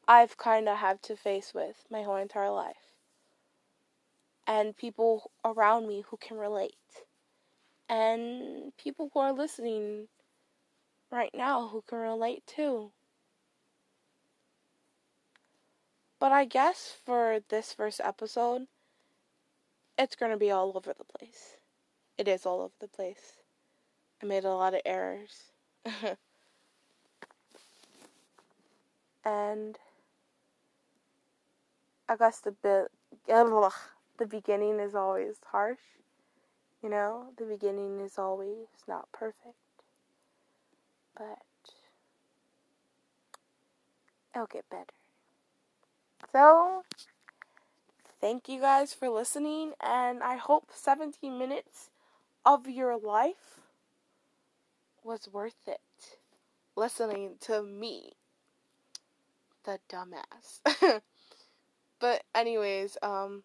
I've 0.07 0.35
kind 0.35 0.67
of 0.67 0.79
had 0.79 1.03
to 1.03 1.15
face 1.15 1.53
with 1.53 1.85
my 1.91 2.01
whole 2.01 2.15
entire 2.15 2.49
life. 2.49 2.95
And 4.47 4.75
people 4.75 5.29
around 5.45 5.87
me 5.87 6.05
who 6.09 6.17
can 6.17 6.37
relate. 6.37 6.73
And 7.87 8.75
people 8.77 9.11
who 9.13 9.19
are 9.19 9.31
listening 9.31 10.07
right 11.11 11.29
now 11.35 11.67
who 11.67 11.83
can 11.87 11.99
relate 11.99 12.47
too. 12.47 12.91
But 16.19 16.31
I 16.31 16.45
guess 16.45 16.95
for 17.05 17.41
this 17.47 17.73
first 17.73 18.01
episode, 18.03 18.65
it's 19.99 20.15
going 20.15 20.31
to 20.31 20.37
be 20.37 20.49
all 20.49 20.73
over 20.75 20.95
the 20.97 21.19
place. 21.19 21.57
It 22.17 22.27
is 22.27 22.43
all 22.43 22.61
over 22.61 22.73
the 22.79 22.87
place. 22.87 23.33
I 24.23 24.25
made 24.25 24.45
a 24.45 24.49
lot 24.49 24.73
of 24.73 24.81
errors. 24.83 25.51
and 29.27 29.77
I 32.07 32.15
guess 32.15 32.39
the 32.39 32.51
bit 32.51 32.87
the 33.27 34.25
beginning 34.25 34.79
is 34.79 34.95
always 34.95 35.35
harsh. 35.51 35.79
You 36.81 36.89
know, 36.89 37.33
the 37.37 37.43
beginning 37.43 37.99
is 37.99 38.17
always 38.17 38.67
not 38.87 39.11
perfect. 39.11 39.55
But 41.17 41.39
it'll 44.33 44.47
get 44.47 44.69
better. 44.69 44.85
So, 46.31 46.83
thank 48.21 48.47
you 48.47 48.61
guys 48.61 48.93
for 48.93 49.09
listening, 49.09 49.73
and 49.81 50.23
I 50.23 50.37
hope 50.37 50.71
17 50.73 51.37
minutes 51.37 51.89
of 52.45 52.69
your 52.69 52.97
life 52.97 53.59
was 55.03 55.27
worth 55.31 55.67
it. 55.67 55.79
Listening 56.75 57.35
to 57.41 57.63
me, 57.63 58.13
the 59.67 59.79
dumbass. 59.89 61.01
but, 61.99 62.23
anyways, 62.33 62.97
um, 63.03 63.43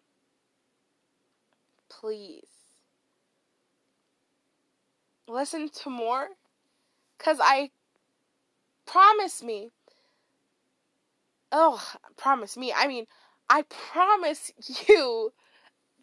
please 1.89 2.47
listen 5.27 5.69
to 5.69 5.89
more 5.89 6.29
because 7.17 7.39
I 7.41 7.71
promise 8.85 9.43
me. 9.43 9.71
Oh, 11.51 11.83
promise 12.17 12.57
me. 12.57 12.73
I 12.75 12.87
mean, 12.87 13.05
I 13.49 13.63
promise 13.63 14.51
you 14.87 15.33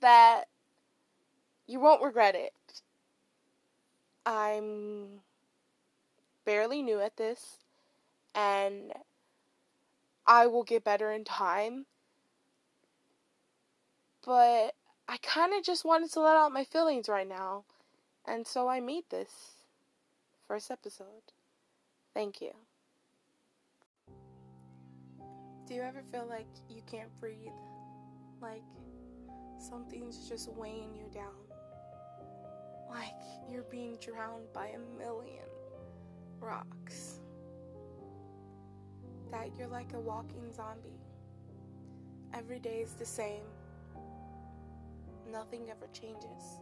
that 0.00 0.44
you 1.66 1.80
won't 1.80 2.02
regret 2.02 2.34
it. 2.34 2.52
I'm 4.26 5.22
barely 6.44 6.82
new 6.82 7.00
at 7.00 7.16
this, 7.16 7.58
and 8.34 8.92
I 10.30 10.46
will 10.46 10.62
get 10.62 10.84
better 10.84 11.10
in 11.10 11.24
time. 11.24 11.86
But 14.24 14.74
I 15.08 15.16
kind 15.22 15.52
of 15.52 15.64
just 15.64 15.84
wanted 15.84 16.12
to 16.12 16.20
let 16.20 16.36
out 16.36 16.52
my 16.52 16.62
feelings 16.62 17.08
right 17.08 17.28
now, 17.28 17.64
and 18.24 18.46
so 18.46 18.68
I 18.68 18.78
made 18.78 19.02
this 19.10 19.32
first 20.46 20.70
episode. 20.70 21.32
Thank 22.14 22.40
you. 22.40 22.52
Do 25.66 25.74
you 25.74 25.82
ever 25.82 26.02
feel 26.12 26.26
like 26.28 26.46
you 26.68 26.82
can't 26.86 27.10
breathe? 27.18 27.50
Like 28.40 28.62
something's 29.58 30.28
just 30.28 30.48
weighing 30.52 30.94
you 30.94 31.10
down? 31.12 31.34
Like 32.88 33.20
you're 33.50 33.64
being 33.64 33.96
drowned 34.00 34.52
by 34.52 34.68
a 34.68 34.98
million 34.98 35.48
rocks? 36.38 37.19
That 39.30 39.50
you're 39.56 39.68
like 39.68 39.92
a 39.94 40.00
walking 40.00 40.52
zombie. 40.52 41.00
Every 42.34 42.58
day 42.58 42.80
is 42.80 42.94
the 42.94 43.06
same. 43.06 43.42
Nothing 45.30 45.70
ever 45.70 45.86
changes. 45.92 46.58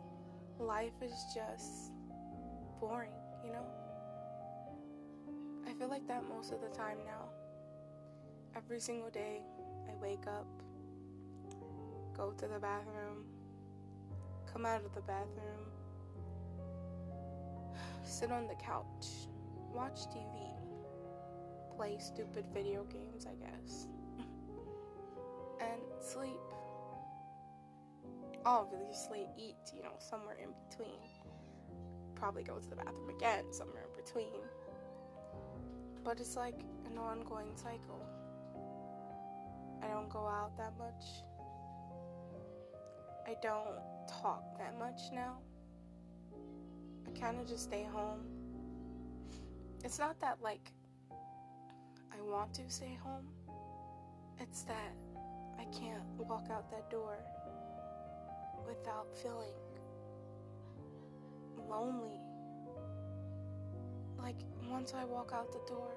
Life 0.58 1.02
is 1.02 1.12
just 1.34 1.92
boring, 2.80 3.12
you 3.44 3.52
know? 3.52 3.64
I 5.66 5.72
feel 5.74 5.88
like 5.88 6.06
that 6.08 6.22
most 6.28 6.52
of 6.52 6.60
the 6.60 6.68
time 6.68 6.98
now. 7.04 7.28
Every 8.56 8.80
single 8.80 9.10
day, 9.10 9.40
I 9.88 9.94
wake 10.02 10.26
up, 10.26 10.46
go 12.16 12.32
to 12.32 12.46
the 12.46 12.58
bathroom, 12.58 13.24
come 14.52 14.66
out 14.66 14.84
of 14.84 14.94
the 14.94 15.02
bathroom, 15.02 15.64
sit 18.04 18.32
on 18.32 18.48
the 18.48 18.54
couch, 18.54 19.06
watch 19.72 20.06
TV, 20.08 20.57
play 21.78 21.96
stupid 22.00 22.44
video 22.52 22.82
games, 22.92 23.24
I 23.24 23.36
guess, 23.36 23.86
and 25.60 25.80
sleep. 26.00 26.40
Obviously, 28.44 29.28
eat, 29.38 29.54
you 29.72 29.84
know, 29.84 29.94
somewhere 30.00 30.36
in 30.42 30.48
between. 30.68 30.98
Probably 32.16 32.42
go 32.42 32.58
to 32.58 32.68
the 32.68 32.74
bathroom 32.74 33.10
again, 33.10 33.44
somewhere 33.52 33.84
in 33.84 34.04
between. 34.04 34.40
But 36.02 36.18
it's 36.18 36.34
like 36.34 36.62
an 36.90 36.98
ongoing 36.98 37.52
cycle. 37.54 38.04
I 39.80 39.86
don't 39.86 40.08
go 40.08 40.26
out 40.26 40.56
that 40.56 40.72
much. 40.78 41.04
I 43.24 43.36
don't 43.40 43.78
talk 44.08 44.58
that 44.58 44.76
much 44.80 45.12
now. 45.12 45.36
I 47.06 47.16
kind 47.16 47.38
of 47.38 47.46
just 47.46 47.64
stay 47.64 47.84
home. 47.84 48.24
It's 49.84 50.00
not 50.00 50.18
that, 50.20 50.38
like, 50.42 50.72
I 52.18 52.22
want 52.22 52.52
to 52.54 52.62
stay 52.68 52.98
home, 53.02 53.26
it's 54.40 54.62
that 54.62 54.92
I 55.58 55.64
can't 55.66 56.02
walk 56.18 56.46
out 56.50 56.70
that 56.70 56.90
door 56.90 57.16
without 58.66 59.06
feeling 59.22 59.54
lonely. 61.68 62.20
Like, 64.18 64.36
once 64.68 64.94
I 64.94 65.04
walk 65.04 65.32
out 65.32 65.52
the 65.52 65.60
door, 65.68 65.92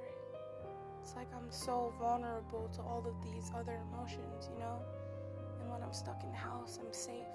it's 1.01 1.15
like 1.15 1.27
I'm 1.35 1.49
so 1.51 1.93
vulnerable 1.99 2.69
to 2.75 2.81
all 2.81 3.03
of 3.07 3.15
these 3.23 3.51
other 3.55 3.79
emotions, 3.91 4.49
you 4.53 4.59
know? 4.59 4.79
And 5.59 5.71
when 5.71 5.81
I'm 5.81 5.93
stuck 5.93 6.23
in 6.23 6.31
the 6.31 6.37
house, 6.37 6.77
I'm 6.79 6.93
safe. 6.93 7.25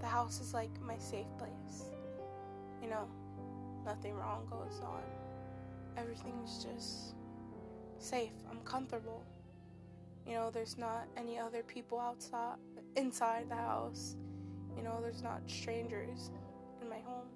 The 0.00 0.06
house 0.06 0.40
is 0.40 0.52
like 0.52 0.70
my 0.80 0.98
safe 0.98 1.28
place. 1.38 1.90
You 2.82 2.88
know, 2.88 3.06
nothing 3.84 4.14
wrong 4.14 4.46
goes 4.50 4.80
on. 4.82 5.21
Everything's 5.96 6.64
just 6.64 7.14
safe. 7.98 8.32
I'm 8.50 8.60
comfortable. 8.60 9.22
You 10.26 10.34
know, 10.34 10.50
there's 10.50 10.78
not 10.78 11.06
any 11.16 11.38
other 11.38 11.62
people 11.62 11.98
outside 11.98 12.56
inside 12.96 13.48
the 13.48 13.56
house. 13.56 14.16
You 14.76 14.82
know, 14.82 14.98
there's 15.02 15.22
not 15.22 15.42
strangers 15.46 16.30
in 16.80 16.88
my 16.88 17.00
home 17.00 17.28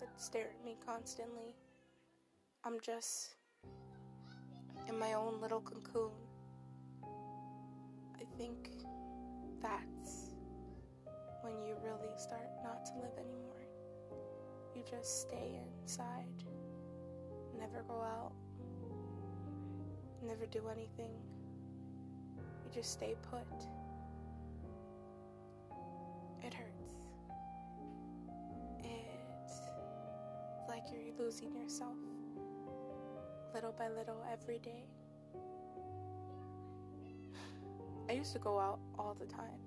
that 0.00 0.08
stare 0.20 0.48
at 0.58 0.64
me 0.64 0.76
constantly. 0.84 1.54
I'm 2.64 2.80
just 2.80 3.36
in 4.88 4.98
my 4.98 5.12
own 5.12 5.40
little 5.40 5.60
cocoon. 5.60 6.10
I 8.14 8.24
think 8.36 8.70
that's 9.62 10.34
when 11.42 11.54
you 11.62 11.76
really 11.84 12.12
start 12.16 12.48
not 12.64 12.84
to 12.86 12.92
live 12.94 13.18
anymore. 13.18 13.66
You 14.74 14.82
just 14.88 15.22
stay 15.22 15.60
inside, 15.82 16.44
never 17.58 17.82
go 17.86 17.94
out, 17.94 18.32
never 20.26 20.46
do 20.46 20.68
anything. 20.68 21.10
You 22.64 22.70
just 22.72 22.92
stay 22.92 23.14
put. 23.30 23.46
It 26.42 26.54
hurts. 26.54 26.86
It's 28.80 29.60
like 30.68 30.84
you're 30.92 31.14
losing 31.18 31.54
yourself 31.54 31.96
little 33.54 33.72
by 33.72 33.88
little 33.88 34.22
every 34.30 34.58
day. 34.58 34.84
I 38.08 38.12
used 38.12 38.32
to 38.34 38.38
go 38.38 38.58
out 38.58 38.78
all 38.98 39.16
the 39.18 39.26
time. 39.26 39.60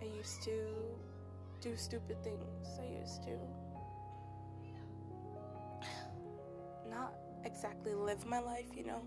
I 0.00 0.04
used 0.04 0.42
to 0.42 0.52
do 1.60 1.76
stupid 1.76 2.22
things. 2.22 2.78
I 2.78 3.00
used 3.00 3.22
to 3.24 3.30
not 6.92 7.14
exactly 7.44 7.94
live 7.94 8.24
my 8.26 8.38
life, 8.38 8.68
you 8.76 8.84
know. 8.84 9.02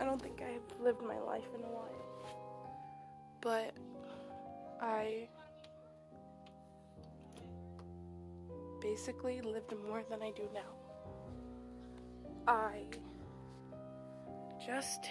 I 0.00 0.04
don't 0.04 0.20
think 0.20 0.40
I've 0.40 0.80
lived 0.82 1.02
my 1.02 1.18
life 1.18 1.44
in 1.54 1.60
a 1.60 1.68
while. 1.68 2.00
But 3.42 3.74
I 4.80 5.28
basically 8.80 9.40
lived 9.42 9.74
more 9.86 10.02
than 10.08 10.22
I 10.22 10.32
do 10.32 10.48
now. 10.54 10.72
I 12.46 12.84
just, 14.64 15.10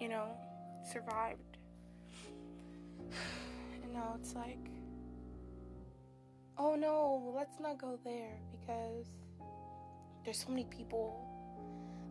you 0.00 0.08
know, 0.08 0.36
survived. 0.90 1.40
And 3.82 3.92
now 3.94 4.16
it's 4.20 4.34
like, 4.34 4.69
oh 6.60 6.74
no, 6.74 7.32
let's 7.34 7.58
not 7.58 7.78
go 7.78 7.98
there 8.04 8.36
because 8.52 9.06
there's 10.24 10.38
so 10.38 10.50
many 10.50 10.64
people. 10.64 11.26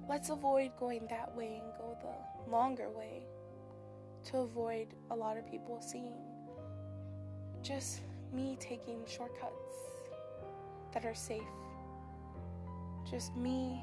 Let's 0.09 0.31
avoid 0.31 0.71
going 0.79 1.05
that 1.11 1.35
way 1.37 1.61
and 1.61 1.71
go 1.77 1.95
the 2.01 2.51
longer 2.51 2.89
way 2.89 3.27
to 4.25 4.37
avoid 4.37 4.87
a 5.11 5.15
lot 5.15 5.37
of 5.37 5.45
people 5.45 5.79
seeing. 5.81 6.15
Just 7.61 8.01
me 8.33 8.57
taking 8.59 9.01
shortcuts 9.05 9.53
that 10.93 11.05
are 11.05 11.13
safe. 11.13 11.43
Just 13.09 13.35
me 13.35 13.79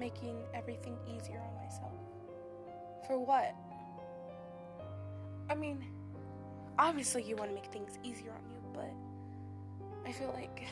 making 0.00 0.36
everything 0.52 0.96
easier 1.06 1.38
on 1.38 1.64
myself. 1.64 1.92
For 3.06 3.20
what? 3.20 3.54
I 5.48 5.54
mean, 5.54 5.84
obviously 6.76 7.22
you 7.22 7.36
want 7.36 7.50
to 7.50 7.54
make 7.54 7.66
things 7.66 8.00
easier 8.02 8.32
on 8.32 8.50
you, 8.50 8.58
but 8.74 9.07
I 10.08 10.12
feel 10.12 10.32
like 10.34 10.64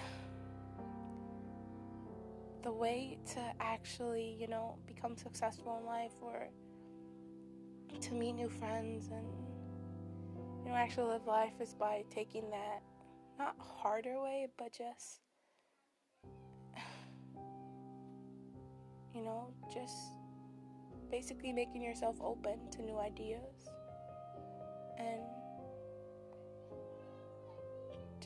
the 2.62 2.72
way 2.72 3.18
to 3.35 3.40
actually, 3.61 4.37
you 4.40 4.49
know, 4.49 4.79
become 4.87 5.16
successful 5.16 5.79
in 5.79 5.87
life 5.87 6.14
or 6.22 6.49
to 8.01 8.14
meet 8.14 8.33
new 8.33 8.49
friends 8.49 9.09
and 9.09 9.27
you 10.64 10.70
know 10.70 10.77
actually 10.77 11.12
live 11.12 11.27
life 11.27 11.53
is 11.61 11.75
by 11.75 12.03
taking 12.11 12.51
that 12.51 12.83
not 13.38 13.55
harder 13.59 14.20
way 14.20 14.49
but 14.59 14.70
just 14.72 15.20
you 19.16 19.22
know, 19.22 19.49
just 19.72 19.96
basically 21.11 21.53
making 21.53 21.83
yourself 21.83 22.16
open 22.20 22.70
to 22.70 22.83
new 22.83 22.99
ideas. 22.99 23.70
And 24.99 25.22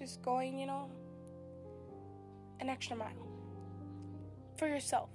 just 0.00 0.22
going, 0.22 0.58
you 0.58 0.66
know, 0.66 0.90
an 2.58 2.70
extra 2.70 2.96
mile 2.96 3.28
for 4.56 4.66
yourself. 4.66 5.10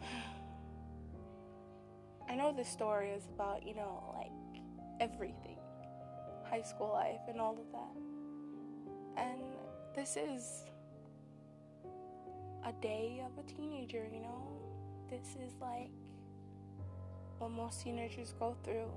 I 2.28 2.34
know 2.34 2.54
this 2.56 2.70
story 2.70 3.10
is 3.10 3.26
about, 3.34 3.66
you 3.66 3.74
know, 3.74 4.02
like 4.16 4.32
everything 4.98 5.58
high 6.48 6.62
school 6.62 6.92
life 6.92 7.20
and 7.28 7.38
all 7.38 7.52
of 7.52 7.70
that. 7.72 7.94
And 9.22 9.42
this 9.94 10.16
is 10.16 10.64
a 12.64 12.72
day 12.80 13.22
of 13.26 13.32
a 13.38 13.46
teenager, 13.46 14.08
you 14.10 14.20
know? 14.20 14.42
This 15.10 15.36
is 15.44 15.52
like 15.60 15.90
what 17.38 17.50
most 17.50 17.82
teenagers 17.82 18.32
go 18.38 18.56
through 18.64 18.90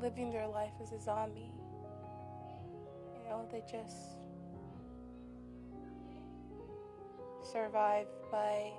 living 0.00 0.30
their 0.30 0.48
life 0.48 0.72
as 0.82 0.92
a 0.92 1.00
zombie. 1.00 1.52
You 3.14 3.28
know, 3.28 3.48
they 3.50 3.62
just 3.70 3.96
survive 7.52 8.06
by 8.30 8.72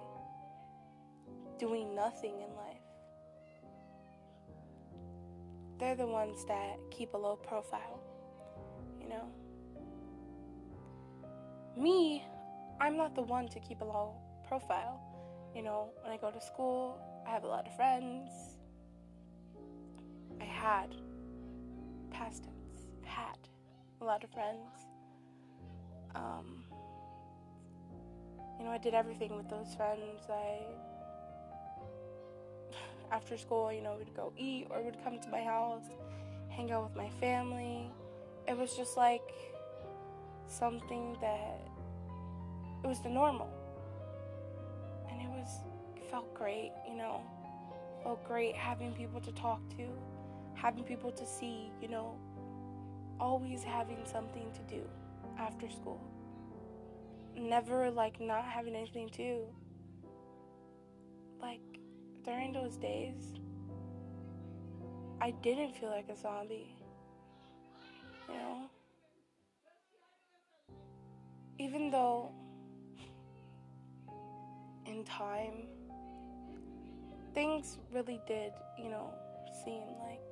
doing 1.59 1.95
nothing 1.95 2.33
in 2.33 2.55
life. 2.55 2.77
They're 5.79 5.95
the 5.95 6.07
ones 6.07 6.45
that 6.45 6.77
keep 6.91 7.13
a 7.13 7.17
low 7.17 7.35
profile, 7.35 7.99
you 9.01 9.09
know? 9.09 9.27
Me, 11.77 12.23
I'm 12.79 12.97
not 12.97 13.15
the 13.15 13.23
one 13.23 13.47
to 13.49 13.59
keep 13.59 13.81
a 13.81 13.85
low 13.85 14.13
profile. 14.47 14.99
You 15.55 15.63
know, 15.63 15.89
when 16.01 16.11
I 16.11 16.17
go 16.17 16.29
to 16.31 16.41
school, 16.41 16.99
I 17.27 17.31
have 17.31 17.43
a 17.43 17.47
lot 17.47 17.67
of 17.67 17.75
friends. 17.75 18.29
I 20.39 20.45
had, 20.45 20.95
past 22.11 22.43
tense, 22.43 22.87
had 23.03 23.37
a 24.01 24.05
lot 24.05 24.23
of 24.23 24.29
friends. 24.31 24.85
Um, 26.15 26.63
you 28.59 28.65
know, 28.65 28.71
I 28.71 28.77
did 28.77 28.93
everything 28.93 29.35
with 29.35 29.49
those 29.49 29.73
friends. 29.75 30.29
I, 30.29 30.59
after 33.11 33.37
school, 33.37 33.71
you 33.71 33.81
know, 33.81 33.95
we'd 33.97 34.13
go 34.15 34.31
eat 34.37 34.67
or 34.69 34.81
would 34.83 35.03
come 35.03 35.19
to 35.19 35.29
my 35.29 35.41
house, 35.41 35.85
hang 36.49 36.71
out 36.71 36.83
with 36.83 36.95
my 36.95 37.09
family. 37.19 37.89
It 38.47 38.57
was 38.57 38.75
just 38.75 38.97
like 38.97 39.33
something 40.47 41.17
that 41.21 41.61
it 42.83 42.87
was 42.87 42.99
the 43.01 43.09
normal. 43.09 43.49
And 45.09 45.21
it 45.21 45.29
was 45.29 45.47
felt 46.09 46.33
great, 46.33 46.71
you 46.87 46.95
know. 46.95 47.21
Felt 48.03 48.23
great 48.27 48.55
having 48.55 48.93
people 48.93 49.21
to 49.21 49.31
talk 49.31 49.61
to, 49.77 49.87
having 50.55 50.83
people 50.83 51.11
to 51.11 51.25
see, 51.25 51.71
you 51.81 51.87
know, 51.87 52.15
always 53.19 53.63
having 53.63 53.99
something 54.05 54.51
to 54.53 54.75
do 54.75 54.83
after 55.37 55.69
school. 55.69 56.01
Never 57.35 57.89
like 57.89 58.19
not 58.19 58.43
having 58.43 58.75
anything 58.75 59.09
to 59.09 59.17
do. 59.17 59.45
Like 61.41 61.61
during 62.23 62.51
those 62.51 62.77
days, 62.77 63.33
I 65.21 65.31
didn't 65.43 65.75
feel 65.75 65.89
like 65.89 66.09
a 66.09 66.17
zombie. 66.17 66.75
You 68.27 68.35
know? 68.35 68.69
Even 71.59 71.91
though 71.91 72.31
in 74.85 75.03
time, 75.05 75.67
things 77.33 77.77
really 77.93 78.19
did, 78.27 78.51
you 78.77 78.89
know, 78.89 79.13
seem 79.63 79.83
like 79.99 80.30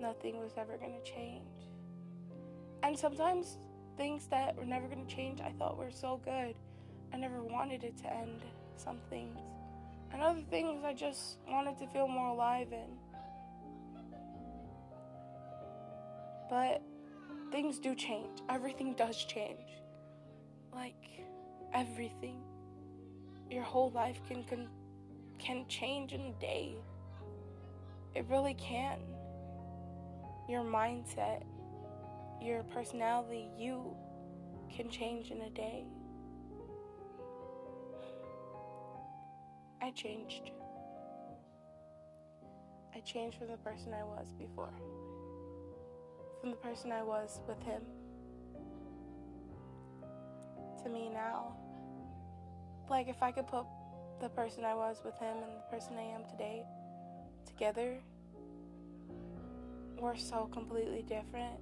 nothing 0.00 0.40
was 0.40 0.52
ever 0.56 0.76
going 0.76 0.94
to 1.02 1.10
change. 1.10 1.44
And 2.82 2.98
sometimes 2.98 3.58
things 3.96 4.26
that 4.28 4.56
were 4.56 4.64
never 4.64 4.86
going 4.86 5.06
to 5.06 5.14
change 5.14 5.40
I 5.40 5.50
thought 5.58 5.76
were 5.76 5.90
so 5.90 6.20
good. 6.24 6.54
I 7.12 7.16
never 7.16 7.42
wanted 7.42 7.84
it 7.84 7.96
to 7.98 8.12
end 8.12 8.40
some 8.76 8.98
things. 9.10 9.38
And 10.12 10.22
other 10.22 10.40
things 10.50 10.84
I 10.84 10.94
just 10.94 11.38
wanted 11.48 11.78
to 11.78 11.86
feel 11.88 12.08
more 12.08 12.28
alive 12.28 12.72
in. 12.72 12.96
But 16.48 16.82
things 17.52 17.78
do 17.78 17.94
change. 17.94 18.40
Everything 18.48 18.94
does 18.94 19.24
change. 19.24 19.60
Like 20.72 21.20
everything. 21.72 22.40
Your 23.50 23.62
whole 23.62 23.90
life 23.90 24.20
can 24.26 24.42
can, 24.44 24.68
can 25.38 25.64
change 25.68 26.12
in 26.12 26.20
a 26.22 26.32
day. 26.40 26.74
It 28.14 28.24
really 28.28 28.54
can. 28.54 28.98
Your 30.50 30.64
mindset, 30.64 31.44
your 32.42 32.64
personality, 32.64 33.50
you 33.56 33.94
can 34.74 34.90
change 34.90 35.30
in 35.30 35.42
a 35.42 35.50
day. 35.50 35.84
I 39.80 39.92
changed. 39.92 40.50
I 42.92 42.98
changed 42.98 43.38
from 43.38 43.46
the 43.46 43.58
person 43.58 43.94
I 43.94 44.02
was 44.02 44.32
before. 44.40 44.74
From 46.40 46.50
the 46.50 46.56
person 46.56 46.90
I 46.90 47.04
was 47.04 47.40
with 47.46 47.62
him 47.62 47.82
to 50.82 50.90
me 50.90 51.10
now. 51.10 51.54
Like, 52.88 53.06
if 53.06 53.22
I 53.22 53.30
could 53.30 53.46
put 53.46 53.66
the 54.20 54.30
person 54.30 54.64
I 54.64 54.74
was 54.74 55.00
with 55.04 55.16
him 55.20 55.36
and 55.44 55.58
the 55.58 55.70
person 55.70 55.96
I 55.96 56.12
am 56.12 56.24
today 56.28 56.64
together, 57.46 58.00
we're 60.00 60.16
so 60.16 60.48
completely 60.52 61.02
different. 61.02 61.60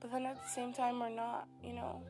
But 0.00 0.10
then 0.10 0.26
at 0.26 0.42
the 0.42 0.48
same 0.48 0.72
time, 0.72 0.98
we're 0.98 1.10
not, 1.10 1.46
you 1.62 1.72
know. 1.74 2.02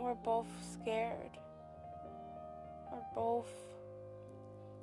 We're 0.00 0.14
both 0.14 0.46
scared. 0.72 1.36
We're 2.90 3.14
both 3.14 3.50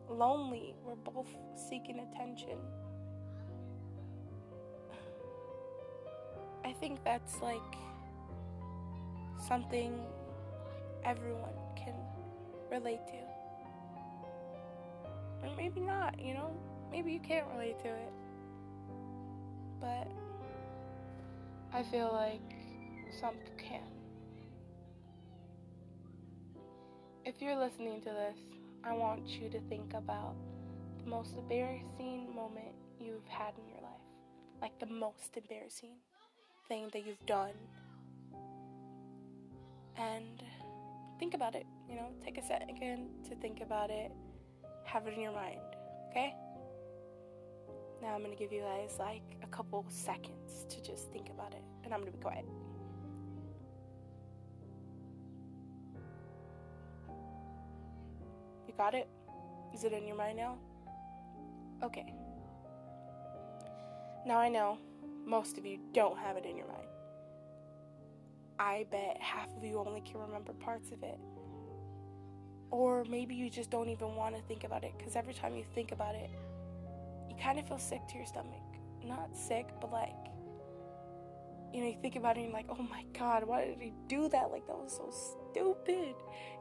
lonely. 0.10 0.76
We're 0.86 0.96
both 0.96 1.28
seeking 1.56 2.00
attention. 2.00 2.58
I 6.64 6.74
think 6.74 7.04
that's 7.04 7.42
like 7.42 7.62
something 9.48 10.00
everyone 11.04 11.54
can 11.76 11.96
relate 12.72 13.02
to. 13.08 13.14
Or 15.44 15.56
maybe 15.58 15.82
not, 15.82 16.20
you 16.20 16.36
know? 16.36 16.56
Maybe 16.94 17.12
you 17.12 17.20
can't 17.20 17.48
relate 17.54 17.80
to 17.80 17.88
it. 17.88 18.14
But 19.82 20.08
I 21.74 21.82
feel 21.82 22.12
like 22.14 22.56
some 23.20 23.34
can. 23.58 23.82
If 27.26 27.42
you're 27.42 27.56
listening 27.56 28.00
to 28.02 28.10
this, 28.10 28.38
I 28.84 28.94
want 28.94 29.28
you 29.28 29.50
to 29.50 29.60
think 29.62 29.96
about 29.96 30.36
the 31.04 31.10
most 31.10 31.36
embarrassing 31.36 32.28
moment 32.36 32.76
you've 33.00 33.28
had 33.28 33.54
in 33.58 33.68
your 33.70 33.82
life. 33.82 34.06
Like 34.62 34.78
the 34.78 34.86
most 34.86 35.36
embarrassing 35.36 35.96
thing 36.68 36.90
that 36.94 37.08
you've 37.08 37.26
done 37.26 37.56
and 39.98 40.44
think 41.18 41.34
about 41.34 41.56
it. 41.56 41.66
You 41.90 41.96
know, 41.96 42.10
take 42.24 42.38
a 42.38 42.44
second 42.46 43.10
to 43.30 43.36
think 43.38 43.62
about 43.62 43.90
it, 43.90 44.12
have 44.86 45.08
it 45.08 45.16
in 45.16 45.22
your 45.22 45.34
mind, 45.34 45.60
okay? 46.12 46.36
Now 48.04 48.16
I'm 48.16 48.22
gonna 48.22 48.36
give 48.36 48.52
you 48.52 48.60
guys 48.60 48.98
like 49.00 49.24
a 49.44 49.48
couple 49.48 49.86
seconds 49.88 50.66
to 50.68 50.84
just 50.84 51.10
think 51.14 51.30
about 51.30 51.54
it, 51.54 51.64
and 51.86 51.94
I'm 51.94 52.02
gonna 52.02 52.12
be 52.12 52.18
quiet. 52.18 52.44
You 58.68 58.74
got 58.78 58.94
it? 58.94 59.08
Is 59.74 59.86
it 59.86 59.94
in 59.94 60.06
your 60.06 60.18
mind 60.18 60.36
now? 60.36 60.58
Okay. 61.82 62.14
Now 64.26 64.38
I 64.38 64.50
know 64.50 64.78
most 65.26 65.58
of 65.58 65.66
you 65.66 65.80
don't 65.94 66.18
have 66.18 66.36
it 66.36 66.46
in 66.46 66.58
your 66.58 66.68
mind. 66.68 66.88
I 68.60 68.86
bet 68.92 69.18
half 69.22 69.48
of 69.56 69.64
you 69.64 69.80
only 69.80 70.02
can 70.02 70.20
remember 70.20 70.52
parts 70.52 70.92
of 70.92 71.04
it. 71.04 71.20
Or 72.70 73.06
maybe 73.06 73.34
you 73.34 73.50
just 73.50 73.70
don't 73.70 73.88
even 73.88 74.16
want 74.16 74.36
to 74.36 74.42
think 74.42 74.66
about 74.66 74.84
it 74.84 74.92
because 74.98 75.16
every 75.16 75.34
time 75.34 75.56
you 75.56 75.64
think 75.74 75.94
about 75.94 76.16
it, 76.16 76.30
you 77.34 77.44
kind 77.44 77.60
of 77.60 77.68
feel 77.68 77.78
sick 77.78 78.08
to 78.10 78.16
your 78.16 78.26
stomach. 78.26 78.62
Not 79.04 79.36
sick, 79.36 79.68
but 79.82 79.92
like, 79.92 80.16
you 81.74 81.82
know, 81.82 81.88
you 81.88 81.98
think 82.02 82.16
about 82.16 82.38
it 82.38 82.42
and 82.42 82.50
you're 82.50 82.58
like, 82.58 82.68
oh 82.70 82.84
my 82.84 83.04
god, 83.18 83.44
why 83.46 83.66
did 83.66 83.82
he 83.82 83.94
do 84.08 84.30
that? 84.30 84.52
Like, 84.52 84.68
that 84.68 84.78
was 84.78 84.96
so 84.96 85.12
stupid, 85.52 86.16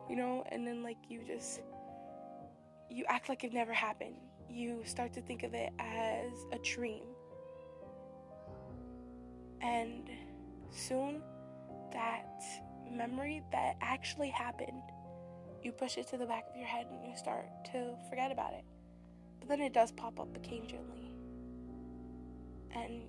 you 0.09 0.17
know? 0.17 0.45
And 0.51 0.67
then, 0.67 0.83
like, 0.83 0.97
you 1.09 1.23
just, 1.27 1.61
you 2.91 3.05
act 3.09 3.29
like 3.29 3.45
it 3.45 3.53
never 3.53 3.73
happened. 3.73 4.17
You 4.49 4.81
start 4.85 5.13
to 5.15 5.23
think 5.23 5.43
of 5.43 5.55
it 5.55 5.73
as 5.79 6.33
a 6.53 6.59
dream. 6.59 7.05
And 9.61 10.11
soon, 10.71 11.23
that 11.93 12.43
memory 12.91 13.43
that 13.53 13.77
actually 13.81 14.31
happened, 14.31 14.83
you 15.63 15.73
push 15.73 15.99
it 15.99 16.09
to 16.09 16.17
the 16.17 16.27
back 16.27 16.45
of 16.51 16.57
your 16.57 16.67
head 16.67 16.87
and 16.91 17.07
you 17.07 17.17
start 17.17 17.47
to 17.73 17.95
forget 18.09 18.33
about 18.33 18.55
it. 18.55 18.65
But 19.43 19.49
then 19.49 19.61
it 19.61 19.73
does 19.73 19.91
pop 19.91 20.21
up 20.21 20.37
occasionally. 20.37 21.11
And 22.77 23.03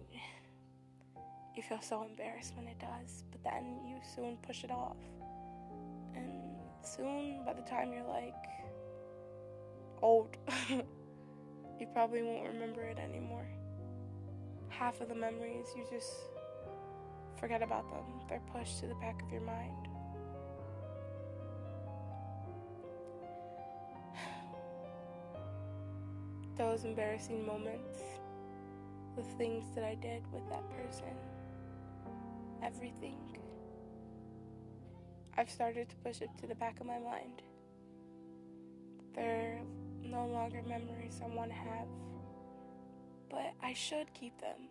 you 1.55 1.61
feel 1.61 1.79
so 1.79 2.03
embarrassed 2.03 2.53
when 2.55 2.67
it 2.67 2.79
does, 2.79 3.23
but 3.31 3.43
then 3.43 3.81
you 3.87 3.97
soon 4.15 4.37
push 4.37 4.63
it 4.63 4.71
off. 4.71 4.97
And 6.15 6.41
soon, 6.81 7.45
by 7.45 7.53
the 7.53 7.61
time 7.61 7.93
you're 7.93 8.07
like 8.07 8.33
old, 10.01 10.35
you 10.69 11.87
probably 11.93 12.23
won't 12.23 12.47
remember 12.47 12.81
it 12.81 12.97
anymore. 12.97 13.45
Half 14.69 15.01
of 15.01 15.09
the 15.09 15.15
memories 15.15 15.67
you 15.77 15.85
just 15.91 16.11
forget 17.39 17.61
about 17.61 17.87
them. 17.91 18.05
They're 18.27 18.41
pushed 18.51 18.79
to 18.79 18.87
the 18.87 18.95
back 18.95 19.21
of 19.21 19.31
your 19.31 19.41
mind. 19.41 19.87
Those 26.57 26.85
embarrassing 26.85 27.45
moments, 27.45 27.99
the 29.15 29.23
things 29.37 29.65
that 29.75 29.83
I 29.83 29.95
did 29.95 30.23
with 30.31 30.47
that 30.49 30.63
person, 30.69 31.15
everything. 32.63 33.17
I've 35.35 35.49
started 35.49 35.89
to 35.89 35.95
push 35.97 36.21
it 36.21 36.29
to 36.39 36.47
the 36.47 36.55
back 36.55 36.79
of 36.79 36.85
my 36.85 36.99
mind. 36.99 37.41
They're 39.15 39.61
no 40.03 40.27
longer 40.27 40.61
memories 40.67 41.21
I 41.23 41.27
want 41.27 41.49
to 41.49 41.55
have, 41.55 41.87
but 43.29 43.53
I 43.61 43.73
should 43.73 44.13
keep 44.13 44.39
them. 44.39 44.69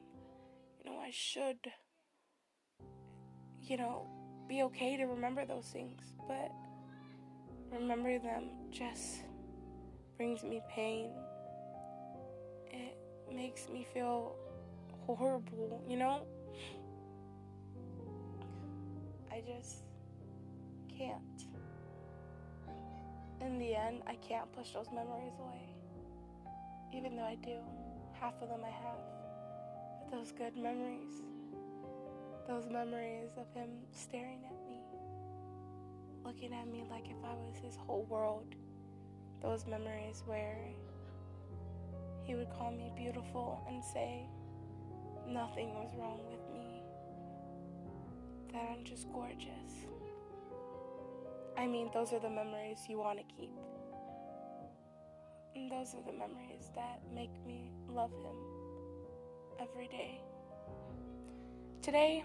You 0.85 0.91
know, 0.91 0.99
I 0.99 1.11
should 1.11 1.73
you 3.63 3.77
know, 3.77 4.07
be 4.49 4.63
okay 4.65 4.97
to 4.97 5.05
remember 5.05 5.45
those 5.47 5.67
things, 5.67 6.13
but 6.27 6.51
remember 7.71 8.19
them 8.19 8.51
just 8.71 9.23
brings 10.17 10.43
me 10.43 10.61
pain. 10.69 11.11
Makes 13.35 13.69
me 13.71 13.87
feel 13.93 14.37
horrible, 15.07 15.83
you 15.89 15.97
know? 15.97 16.27
I 19.31 19.41
just 19.41 19.85
can't. 20.97 21.23
In 23.41 23.59
the 23.59 23.75
end, 23.75 24.03
I 24.07 24.15
can't 24.17 24.51
push 24.53 24.73
those 24.73 24.87
memories 24.95 25.33
away. 25.41 25.69
Even 26.95 27.17
though 27.17 27.25
I 27.25 27.37
do. 27.37 27.57
Half 28.21 28.35
of 28.43 28.49
them 28.49 28.61
I 28.65 28.71
have. 28.71 29.01
But 29.99 30.17
those 30.17 30.31
good 30.33 30.57
memories, 30.57 31.23
those 32.47 32.69
memories 32.71 33.31
of 33.39 33.53
him 33.55 33.71
staring 33.93 34.45
at 34.45 34.71
me, 34.71 34.83
looking 36.25 36.53
at 36.55 36.69
me 36.69 36.85
like 36.89 37.07
if 37.07 37.17
I 37.25 37.35
was 37.35 37.57
his 37.63 37.77
whole 37.77 38.05
world. 38.05 38.55
Those 39.41 39.67
memories 39.67 40.23
where 40.27 40.69
he 42.25 42.35
would 42.35 42.51
call 42.51 42.71
me 42.71 42.93
beautiful 42.97 43.63
and 43.69 43.83
say 43.83 44.27
nothing 45.29 45.75
was 45.75 45.91
wrong 45.99 46.21
with 46.31 46.41
me, 46.53 46.83
that 48.53 48.69
I'm 48.71 48.85
just 48.85 49.11
gorgeous. 49.13 49.87
I 51.57 51.67
mean, 51.67 51.91
those 51.93 52.13
are 52.13 52.21
the 52.21 52.31
memories 52.31 52.79
you 52.89 52.99
want 52.99 53.19
to 53.19 53.25
keep. 53.35 53.51
And 55.55 55.71
those 55.71 55.95
are 55.95 56.03
the 56.03 56.13
memories 56.13 56.71
that 56.75 57.01
make 57.15 57.35
me 57.47 57.71
love 57.89 58.11
him 58.11 58.37
every 59.61 59.87
day. 59.89 60.21
Today, 61.83 62.25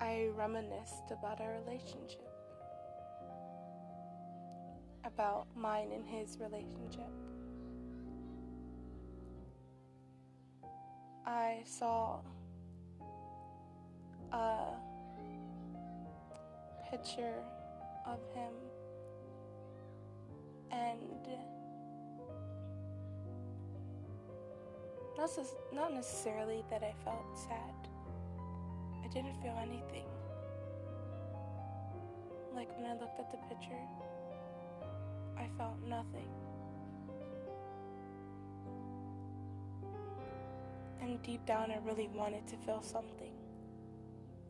I 0.00 0.28
reminisced 0.34 1.10
about 1.12 1.40
our 1.40 1.60
relationship, 1.64 2.26
about 5.04 5.46
mine 5.56 5.90
and 5.94 6.06
his 6.06 6.38
relationship. 6.40 7.10
I 11.26 11.62
saw 11.64 12.20
a 14.32 14.74
picture 16.90 17.42
of 18.06 18.18
him 18.34 18.52
and 20.72 20.98
Not, 25.72 25.92
necessarily 25.92 26.64
that 26.70 26.82
I 26.82 26.94
felt 27.04 27.38
sad. 27.38 27.74
I 29.04 29.08
didn't 29.08 29.34
feel 29.42 29.56
anything. 29.60 30.06
Like 32.54 32.74
when 32.78 32.86
I 32.86 32.94
looked 32.94 33.20
at 33.20 33.30
the 33.30 33.36
picture, 33.54 33.84
I 35.40 35.48
felt 35.56 35.80
nothing. 35.88 36.28
And 41.00 41.22
deep 41.22 41.46
down, 41.46 41.70
I 41.70 41.78
really 41.84 42.08
wanted 42.14 42.46
to 42.48 42.56
feel 42.58 42.82
something. 42.82 43.32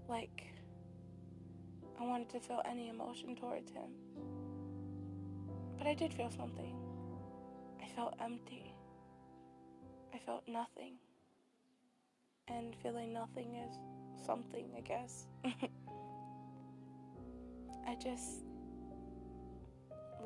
Like, 0.08 0.52
I 2.00 2.04
wanted 2.04 2.28
to 2.30 2.40
feel 2.40 2.60
any 2.68 2.88
emotion 2.88 3.36
towards 3.36 3.70
him. 3.70 3.90
But 5.78 5.86
I 5.86 5.94
did 5.94 6.12
feel 6.12 6.30
something. 6.30 6.74
I 7.80 7.86
felt 7.94 8.14
empty. 8.20 8.74
I 10.12 10.18
felt 10.18 10.42
nothing. 10.48 10.94
And 12.48 12.74
feeling 12.82 13.12
nothing 13.12 13.54
is 13.54 13.76
something, 14.26 14.66
I 14.76 14.80
guess. 14.80 15.26
I 17.86 17.94
just 17.94 18.42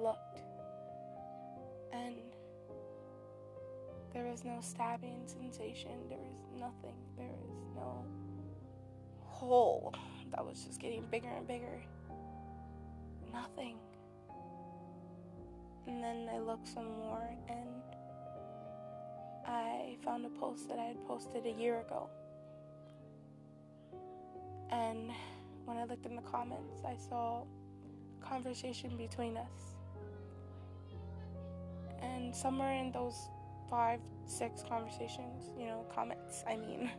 looked. 0.01 0.54
And 1.95 2.17
there 4.13 4.25
was 4.25 4.45
no 4.45 4.59
stabbing 4.61 5.23
sensation. 5.27 5.93
There 6.09 6.19
was 6.19 6.43
nothing. 6.59 6.97
There 7.17 7.27
was 7.27 7.51
no 7.75 8.05
hole 9.21 9.95
that 10.33 10.45
was 10.45 10.65
just 10.65 10.81
getting 10.81 11.05
bigger 11.11 11.29
and 11.29 11.47
bigger. 11.47 11.83
Nothing. 13.33 13.77
And 15.87 16.03
then 16.03 16.29
I 16.33 16.39
looked 16.39 16.67
some 16.67 16.87
more 16.87 17.29
and 17.49 17.69
I 19.47 19.97
found 20.05 20.25
a 20.25 20.31
post 20.41 20.69
that 20.69 20.79
I 20.79 20.85
had 20.85 21.07
posted 21.07 21.45
a 21.47 21.51
year 21.51 21.81
ago. 21.81 22.09
And 24.71 25.11
when 25.65 25.77
I 25.77 25.85
looked 25.85 26.07
in 26.07 26.17
the 26.17 26.23
comments, 26.23 26.83
I 26.87 26.97
saw 26.97 27.43
a 27.43 28.25
conversation 28.25 28.97
between 28.97 29.37
us. 29.37 29.74
And 32.25 32.35
somewhere 32.35 32.73
in 32.73 32.91
those 32.91 33.29
five, 33.69 34.01
six 34.25 34.63
conversations, 34.67 35.53
you 35.59 35.67
know, 35.67 35.85
comments, 35.95 36.43
I 36.49 36.57
mean, 36.57 36.91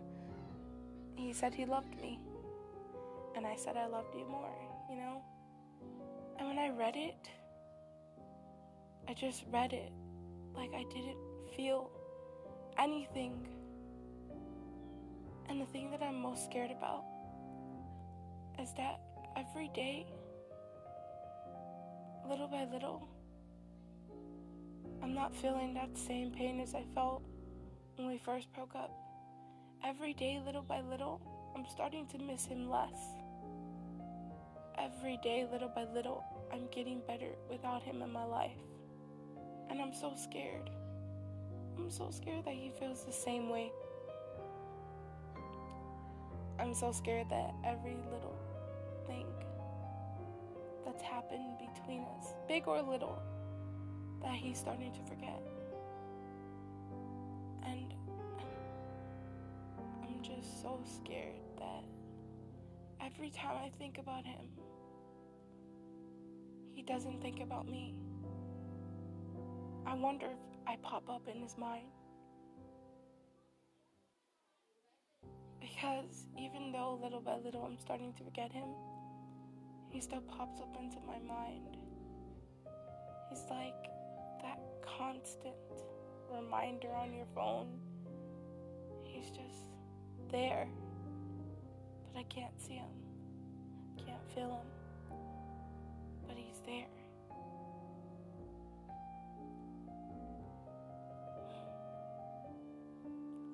he 1.15 1.33
said 1.33 1.51
he 1.51 1.65
loved 1.65 1.99
me. 1.99 2.19
And 3.35 3.45
I 3.45 3.55
said 3.55 3.75
I 3.75 3.87
loved 3.87 4.13
you 4.13 4.27
more, 4.27 4.55
you 4.87 4.97
know? 4.97 5.23
And 6.37 6.47
when 6.47 6.59
I 6.59 6.69
read 6.69 6.95
it, 6.95 7.27
I 9.07 9.15
just 9.15 9.45
read 9.51 9.73
it 9.73 9.91
like 10.53 10.69
I 10.75 10.83
didn't 10.93 11.17
feel 11.57 11.89
anything. 12.77 13.47
And 15.49 15.59
the 15.59 15.65
thing 15.65 15.89
that 15.89 16.03
I'm 16.03 16.21
most 16.21 16.45
scared 16.45 16.69
about 16.69 17.03
is 18.61 18.73
that 18.77 18.99
every 19.35 19.69
day, 19.73 20.05
little 22.29 22.47
by 22.47 22.65
little, 22.71 23.07
I'm 25.01 25.13
not 25.13 25.35
feeling 25.35 25.73
that 25.73 25.97
same 25.97 26.31
pain 26.31 26.59
as 26.59 26.73
I 26.73 26.83
felt 26.93 27.23
when 27.95 28.07
we 28.07 28.17
first 28.17 28.51
broke 28.53 28.75
up. 28.75 28.91
Every 29.83 30.13
day, 30.13 30.41
little 30.45 30.63
by 30.63 30.81
little, 30.81 31.21
I'm 31.55 31.65
starting 31.67 32.07
to 32.07 32.17
miss 32.17 32.45
him 32.45 32.69
less. 32.69 32.97
Every 34.77 35.17
day, 35.23 35.47
little 35.51 35.69
by 35.69 35.85
little, 35.93 36.23
I'm 36.51 36.67
getting 36.71 37.01
better 37.07 37.29
without 37.49 37.83
him 37.83 38.01
in 38.01 38.11
my 38.11 38.25
life. 38.25 38.57
And 39.69 39.81
I'm 39.81 39.93
so 39.93 40.13
scared. 40.15 40.69
I'm 41.77 41.89
so 41.89 42.09
scared 42.11 42.45
that 42.45 42.53
he 42.53 42.71
feels 42.79 43.03
the 43.03 43.13
same 43.13 43.49
way. 43.49 43.71
I'm 46.59 46.73
so 46.73 46.91
scared 46.91 47.29
that 47.29 47.53
every 47.65 47.97
little 48.11 48.37
thing 49.07 49.27
that's 50.85 51.01
happened 51.01 51.57
between 51.59 52.03
us, 52.17 52.33
big 52.47 52.67
or 52.67 52.81
little, 52.81 53.21
that 54.25 54.33
he's 54.33 54.57
starting 54.57 54.91
to 54.91 55.01
forget. 55.03 55.39
And 57.63 57.93
I'm 60.03 60.21
just 60.21 60.61
so 60.61 60.79
scared 60.83 61.35
that 61.59 61.83
every 62.99 63.29
time 63.29 63.55
I 63.63 63.69
think 63.77 63.99
about 63.99 64.25
him, 64.25 64.47
he 66.73 66.81
doesn't 66.81 67.21
think 67.21 67.39
about 67.39 67.67
me. 67.67 67.93
I 69.85 69.93
wonder 69.93 70.25
if 70.25 70.67
I 70.67 70.77
pop 70.81 71.07
up 71.07 71.27
in 71.33 71.39
his 71.39 71.55
mind. 71.57 71.85
Because 75.61 76.25
even 76.37 76.71
though 76.71 76.99
little 77.01 77.21
by 77.21 77.37
little 77.37 77.63
I'm 77.63 77.77
starting 77.77 78.11
to 78.13 78.23
forget 78.23 78.51
him, 78.51 78.69
he 79.91 80.01
still 80.01 80.21
pops 80.21 80.59
up 80.59 80.75
into 80.81 80.97
my 81.05 81.19
mind. 81.27 81.77
He's 83.29 83.43
like 83.49 83.94
constant 84.97 85.55
reminder 86.33 86.89
on 86.93 87.13
your 87.13 87.25
phone. 87.33 87.67
He's 89.03 89.29
just 89.29 89.65
there, 90.31 90.67
but 92.03 92.19
I 92.19 92.23
can't 92.23 92.59
see 92.61 92.73
him, 92.75 92.89
can't 93.97 94.21
feel 94.33 94.49
him, 94.49 95.17
but 96.27 96.37
he's 96.37 96.59
there. 96.65 96.87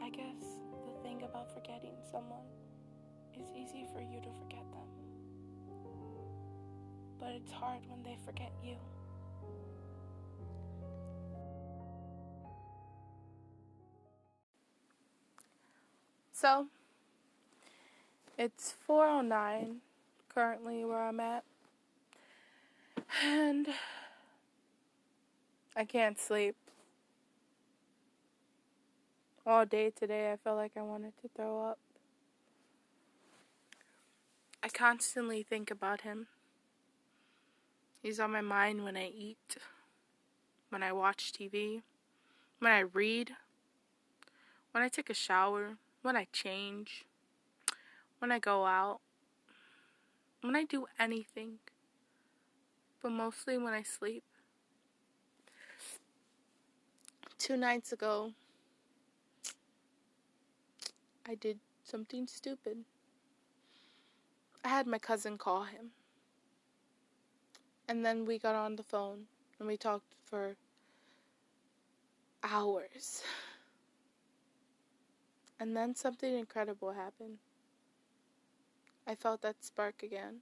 I 0.01 0.09
guess 0.09 0.59
the 0.85 1.03
thing 1.03 1.23
about 1.23 1.53
forgetting 1.53 1.93
someone 2.11 2.47
is 3.39 3.47
easy 3.55 3.85
for 3.93 4.01
you 4.01 4.19
to 4.21 4.29
forget 4.39 4.65
them. 4.71 4.87
But 7.19 7.29
it's 7.33 7.51
hard 7.51 7.81
when 7.87 8.01
they 8.03 8.17
forget 8.25 8.51
you. 8.63 8.75
So, 16.41 16.65
it's 18.36 18.73
4:09 18.89 19.82
currently 20.27 20.84
where 20.84 21.04
I'm 21.04 21.19
at. 21.19 21.43
And 23.23 23.67
I 25.75 25.86
can't 25.86 26.17
sleep. 26.17 26.56
All 29.45 29.67
day 29.67 29.91
today 29.91 30.32
I 30.32 30.38
felt 30.38 30.58
like 30.58 30.71
I 30.75 30.82
wanted 30.82 31.13
to 31.21 31.27
throw 31.27 31.63
up. 31.63 31.77
I 34.63 34.69
constantly 34.69 35.43
think 35.43 35.69
about 35.69 36.01
him. 36.01 36.25
He's 38.01 38.19
on 38.19 38.32
my 38.32 38.41
mind 38.41 38.84
when 38.84 38.97
I 38.97 39.10
eat, 39.15 39.58
when 40.69 40.82
I 40.82 40.91
watch 40.91 41.34
TV, 41.34 41.84
when 42.58 42.71
I 42.71 42.80
read, 42.80 43.34
when 44.71 44.84
I 44.84 44.89
take 44.89 45.12
a 45.12 45.13
shower, 45.13 45.77
when 46.01 46.15
I 46.15 46.27
change, 46.31 47.05
when 48.19 48.31
I 48.31 48.39
go 48.39 48.65
out, 48.65 48.99
when 50.41 50.55
I 50.55 50.63
do 50.63 50.85
anything, 50.99 51.59
but 53.01 53.11
mostly 53.11 53.57
when 53.57 53.73
I 53.73 53.84
sleep. 53.84 54.23
Two 57.38 57.57
nights 57.57 57.91
ago, 57.91 58.32
I 61.28 61.36
did 61.36 61.59
something 61.84 62.28
stupid. 62.28 62.78
I 64.63 64.69
had 64.69 64.88
my 64.88 64.99
cousin 64.99 65.38
call 65.38 65.63
him. 65.63 65.91
And 67.88 68.05
then 68.05 68.26
we 68.26 68.39
got 68.39 68.55
on 68.55 68.76
the 68.76 68.84
phone 68.84 69.26
and 69.59 69.67
we 69.67 69.78
talked 69.78 70.13
for 70.26 70.55
hours. 72.43 73.23
And 75.62 75.78
then 75.78 75.93
something 75.93 76.34
incredible 76.34 76.93
happened. 76.93 77.38
I 79.05 79.14
felt 79.14 79.43
that 79.43 79.64
spark 79.64 80.01
again. 80.01 80.38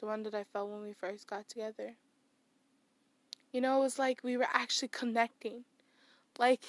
The 0.00 0.04
one 0.04 0.22
that 0.24 0.34
I 0.34 0.44
felt 0.44 0.68
when 0.68 0.82
we 0.82 0.92
first 0.92 1.26
got 1.26 1.48
together. 1.48 1.94
You 3.50 3.62
know, 3.62 3.78
it 3.78 3.80
was 3.80 3.98
like 3.98 4.20
we 4.22 4.36
were 4.36 4.48
actually 4.52 4.88
connecting. 4.88 5.64
Like, 6.38 6.60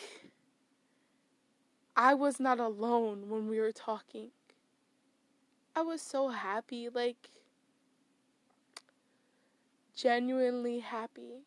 I 1.98 2.14
was 2.14 2.40
not 2.40 2.62
alone 2.62 3.28
when 3.28 3.50
we 3.50 3.60
were 3.60 3.74
talking. 3.74 4.30
I 5.76 5.82
was 5.82 6.02
so 6.02 6.30
happy, 6.30 6.88
like, 6.88 7.30
genuinely 9.94 10.80
happy. 10.80 11.44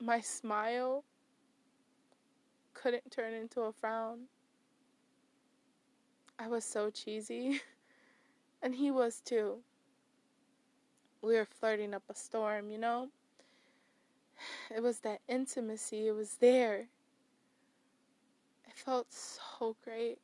My 0.00 0.22
smile 0.22 1.04
couldn't 2.82 3.12
turn 3.12 3.32
into 3.32 3.60
a 3.60 3.72
frown. 3.72 4.22
I 6.38 6.48
was 6.48 6.64
so 6.64 6.90
cheesy. 6.90 7.60
and 8.62 8.74
he 8.74 8.90
was 8.90 9.20
too. 9.20 9.58
We 11.20 11.34
were 11.36 11.44
flirting 11.44 11.94
up 11.94 12.02
a 12.10 12.14
storm, 12.14 12.70
you 12.70 12.78
know? 12.78 13.08
It 14.74 14.82
was 14.82 15.00
that 15.00 15.20
intimacy, 15.28 16.08
it 16.08 16.12
was 16.12 16.38
there. 16.40 16.88
It 18.66 18.74
felt 18.74 19.12
so 19.12 19.76
great 19.84 20.18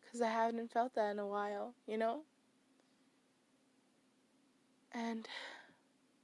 because 0.00 0.22
I 0.22 0.28
haven't 0.30 0.72
felt 0.72 0.94
that 0.94 1.10
in 1.10 1.18
a 1.18 1.26
while, 1.26 1.74
you 1.86 1.98
know? 1.98 2.20
And 4.92 5.28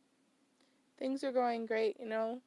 things 0.98 1.22
are 1.22 1.32
going 1.32 1.66
great, 1.66 2.00
you 2.00 2.06
know? 2.06 2.40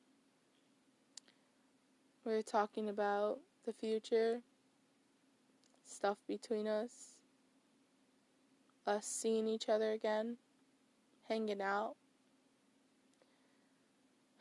We're 2.27 2.41
talking 2.41 2.89
about 2.89 3.39
the 3.65 3.71
future, 3.71 4.41
stuff 5.85 6.17
between 6.27 6.67
us, 6.67 7.15
us 8.85 9.05
seeing 9.05 9.47
each 9.47 9.69
other 9.69 9.93
again, 9.93 10.35
hanging 11.29 11.61
out. 11.61 11.95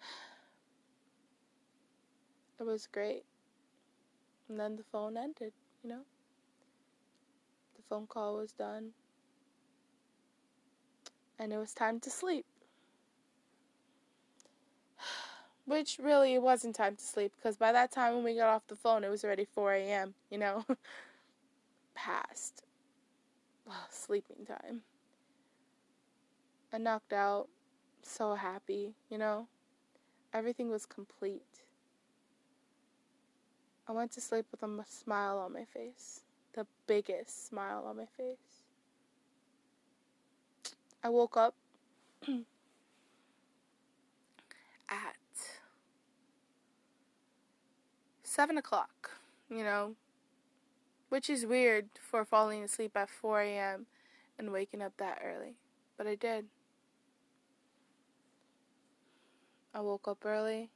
It 2.58 2.64
was 2.64 2.88
great. 2.88 3.22
And 4.48 4.58
then 4.58 4.74
the 4.74 4.82
phone 4.90 5.16
ended, 5.16 5.52
you 5.84 5.90
know? 5.90 6.02
The 7.76 7.82
phone 7.88 8.08
call 8.08 8.38
was 8.38 8.50
done. 8.50 8.90
And 11.38 11.52
it 11.52 11.58
was 11.58 11.72
time 11.72 12.00
to 12.00 12.10
sleep. 12.10 12.46
Which 15.66 15.98
really 16.00 16.34
it 16.34 16.42
wasn't 16.42 16.76
time 16.76 16.96
to 16.96 17.04
sleep 17.04 17.32
because 17.36 17.56
by 17.56 17.72
that 17.72 17.90
time 17.90 18.14
when 18.14 18.24
we 18.24 18.36
got 18.36 18.48
off 18.48 18.66
the 18.68 18.76
phone 18.76 19.04
it 19.04 19.10
was 19.10 19.24
already 19.24 19.44
4 19.44 19.74
a.m., 19.74 20.14
you 20.30 20.38
know? 20.38 20.64
Past 21.94 22.62
sleeping 23.90 24.46
time. 24.46 24.82
I 26.72 26.78
knocked 26.78 27.12
out, 27.12 27.48
so 28.02 28.34
happy, 28.34 28.94
you 29.10 29.18
know? 29.18 29.48
Everything 30.32 30.70
was 30.70 30.86
complete. 30.86 31.42
I 33.88 33.92
went 33.92 34.12
to 34.12 34.20
sleep 34.20 34.46
with 34.50 34.62
a 34.62 34.84
smile 34.88 35.38
on 35.38 35.52
my 35.52 35.64
face. 35.64 36.22
The 36.54 36.66
biggest 36.86 37.48
smile 37.48 37.84
on 37.86 37.96
my 37.96 38.06
face. 38.16 38.62
I 41.02 41.08
woke 41.08 41.36
up 41.36 41.54
at 44.88 45.16
seven 48.36 48.58
o'clock, 48.58 49.12
you 49.48 49.64
know, 49.64 49.94
which 51.08 51.30
is 51.30 51.46
weird 51.46 51.86
for 51.98 52.22
falling 52.22 52.62
asleep 52.62 52.94
at 52.94 53.08
4 53.08 53.40
a.m. 53.40 53.86
and 54.38 54.52
waking 54.52 54.82
up 54.82 54.92
that 54.98 55.22
early, 55.24 55.54
but 55.96 56.06
I 56.06 56.16
did. 56.16 56.44
I 59.74 59.80
woke 59.80 60.06
up 60.06 60.18
early. 60.26 60.68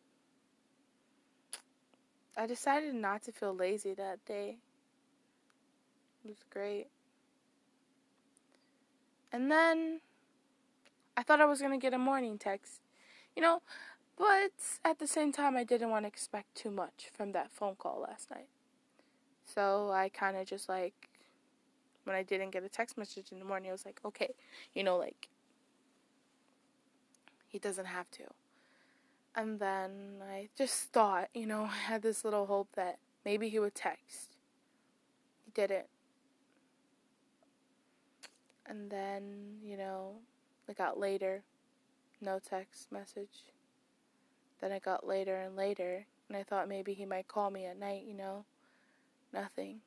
I 2.34 2.46
decided 2.46 2.94
not 2.94 3.24
to 3.24 3.32
feel 3.32 3.54
lazy 3.54 3.92
that 3.92 4.24
day. 4.24 4.56
It 6.24 6.28
was 6.28 6.42
great. 6.48 6.86
And 9.32 9.50
then 9.50 10.00
I 11.14 11.22
thought 11.22 11.42
I 11.42 11.44
was 11.44 11.60
going 11.60 11.78
to 11.78 11.82
get 11.82 11.92
a 11.92 11.98
morning 11.98 12.38
text. 12.38 12.80
You 13.36 13.42
know, 13.42 13.60
but 14.20 14.52
at 14.84 14.98
the 14.98 15.06
same 15.06 15.32
time, 15.32 15.56
I 15.56 15.64
didn't 15.64 15.88
want 15.88 16.04
to 16.04 16.08
expect 16.08 16.54
too 16.54 16.70
much 16.70 17.08
from 17.10 17.32
that 17.32 17.50
phone 17.50 17.74
call 17.74 18.02
last 18.02 18.30
night. 18.30 18.48
So 19.46 19.90
I 19.90 20.10
kind 20.10 20.36
of 20.36 20.46
just 20.46 20.68
like, 20.68 20.92
when 22.04 22.14
I 22.14 22.22
didn't 22.22 22.50
get 22.50 22.62
a 22.62 22.68
text 22.68 22.98
message 22.98 23.32
in 23.32 23.38
the 23.38 23.46
morning, 23.46 23.70
I 23.70 23.72
was 23.72 23.86
like, 23.86 23.98
okay, 24.04 24.34
you 24.74 24.84
know, 24.84 24.98
like, 24.98 25.30
he 27.48 27.58
doesn't 27.58 27.86
have 27.86 28.10
to. 28.10 28.24
And 29.34 29.58
then 29.58 30.22
I 30.30 30.50
just 30.54 30.92
thought, 30.92 31.30
you 31.32 31.46
know, 31.46 31.62
I 31.70 31.76
had 31.76 32.02
this 32.02 32.22
little 32.22 32.44
hope 32.44 32.68
that 32.76 32.98
maybe 33.24 33.48
he 33.48 33.58
would 33.58 33.74
text. 33.74 34.36
He 35.46 35.50
didn't. 35.52 35.86
And 38.66 38.90
then, 38.90 39.56
you 39.64 39.78
know, 39.78 40.16
I 40.68 40.74
got 40.74 40.98
later, 40.98 41.42
no 42.20 42.38
text 42.38 42.92
message. 42.92 43.46
Then 44.60 44.72
I 44.72 44.78
got 44.78 45.06
later 45.06 45.36
and 45.36 45.56
later, 45.56 46.06
and 46.28 46.36
I 46.36 46.42
thought 46.42 46.68
maybe 46.68 46.92
he 46.94 47.06
might 47.06 47.28
call 47.28 47.50
me 47.50 47.66
at 47.66 47.78
night, 47.78 48.04
you 48.06 48.14
know. 48.14 48.44
Nothing. 49.32 49.80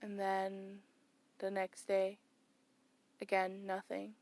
And 0.00 0.18
then 0.18 0.78
the 1.38 1.50
next 1.50 1.86
day, 1.88 2.18
again, 3.20 3.66
nothing. 3.66 4.12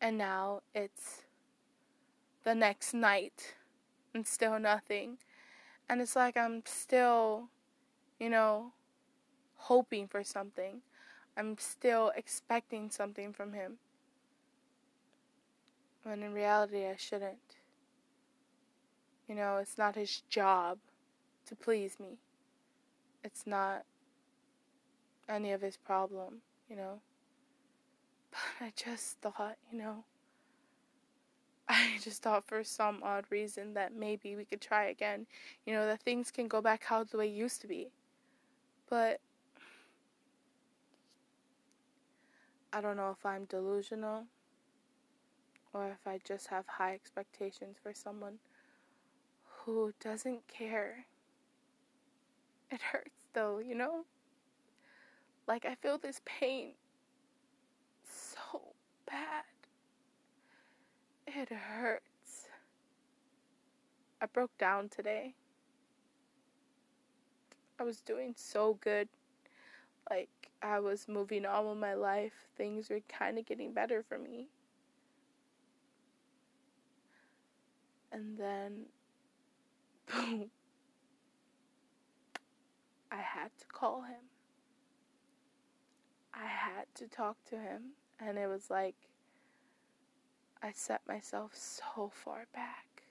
And 0.00 0.18
now 0.18 0.62
it's 0.74 1.22
the 2.44 2.54
next 2.54 2.92
night 2.92 3.54
and 4.14 4.26
still 4.26 4.58
nothing. 4.58 5.18
And 5.88 6.00
it's 6.00 6.16
like 6.16 6.36
I'm 6.36 6.62
still, 6.64 7.48
you 8.18 8.30
know, 8.30 8.72
hoping 9.56 10.08
for 10.08 10.24
something. 10.24 10.80
I'm 11.36 11.56
still 11.58 12.12
expecting 12.16 12.90
something 12.90 13.32
from 13.32 13.52
him. 13.52 13.78
When 16.02 16.22
in 16.22 16.32
reality, 16.32 16.86
I 16.86 16.96
shouldn't. 16.96 17.56
You 19.28 19.34
know, 19.34 19.58
it's 19.58 19.78
not 19.78 19.94
his 19.94 20.22
job 20.28 20.78
to 21.46 21.56
please 21.56 21.98
me. 22.00 22.18
It's 23.22 23.46
not 23.46 23.84
any 25.28 25.52
of 25.52 25.60
his 25.60 25.76
problem, 25.76 26.42
you 26.68 26.76
know. 26.76 27.00
But 28.30 28.66
I 28.66 28.72
just 28.74 29.18
thought, 29.20 29.56
you 29.70 29.78
know, 29.78 30.04
I 31.68 31.98
just 32.00 32.22
thought 32.22 32.44
for 32.44 32.64
some 32.64 33.00
odd 33.02 33.24
reason 33.30 33.74
that 33.74 33.94
maybe 33.94 34.34
we 34.34 34.44
could 34.44 34.60
try 34.60 34.86
again. 34.86 35.26
You 35.66 35.74
know, 35.74 35.86
that 35.86 36.02
things 36.02 36.30
can 36.30 36.48
go 36.48 36.60
back 36.60 36.82
how 36.84 37.04
the 37.04 37.16
way 37.16 37.28
it 37.28 37.32
used 37.32 37.60
to 37.60 37.68
be. 37.68 37.92
But 38.90 39.20
I 42.72 42.80
don't 42.80 42.96
know 42.96 43.10
if 43.10 43.24
I'm 43.24 43.44
delusional 43.44 44.24
or 45.72 45.88
if 45.88 46.06
I 46.06 46.20
just 46.24 46.48
have 46.48 46.66
high 46.66 46.94
expectations 46.94 47.76
for 47.82 47.94
someone 47.94 48.38
who 49.44 49.92
doesn't 50.00 50.46
care. 50.48 51.06
It 52.70 52.80
hurts 52.80 53.28
though, 53.32 53.58
you 53.58 53.74
know? 53.74 54.04
Like 55.46 55.64
I 55.64 55.74
feel 55.74 55.98
this 55.98 56.20
pain 56.24 56.72
so 58.04 58.60
bad. 59.06 59.44
It 61.26 61.48
hurts. 61.50 62.48
I 64.20 64.26
broke 64.26 64.56
down 64.58 64.88
today. 64.88 65.34
I 67.78 67.84
was 67.84 68.00
doing 68.00 68.34
so 68.36 68.78
good. 68.80 69.08
Like, 70.08 70.28
I 70.62 70.78
was 70.78 71.08
moving 71.08 71.44
on 71.44 71.68
with 71.68 71.78
my 71.78 71.94
life. 71.94 72.46
Things 72.56 72.90
were 72.90 73.00
kind 73.08 73.38
of 73.38 73.46
getting 73.46 73.72
better 73.72 74.04
for 74.08 74.18
me. 74.18 74.48
And 78.12 78.36
then, 78.36 78.86
boom. 80.12 80.50
I 83.10 83.16
had 83.16 83.50
to 83.58 83.66
call 83.72 84.02
him. 84.02 84.28
I 86.34 86.46
had 86.46 86.86
to 86.96 87.08
talk 87.08 87.36
to 87.50 87.56
him. 87.56 87.92
And 88.20 88.38
it 88.38 88.46
was 88.46 88.70
like 88.70 88.94
I 90.62 90.72
set 90.72 91.00
myself 91.08 91.52
so 91.54 92.10
far 92.14 92.46
back. 92.54 93.02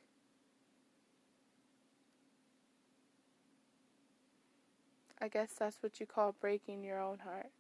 I 5.22 5.28
guess 5.28 5.52
that's 5.58 5.78
what 5.84 5.99
you 5.99 6.06
call 6.06 6.34
breaking 6.39 6.84
your 6.84 6.99
own 6.99 7.20
heart. 7.20 7.52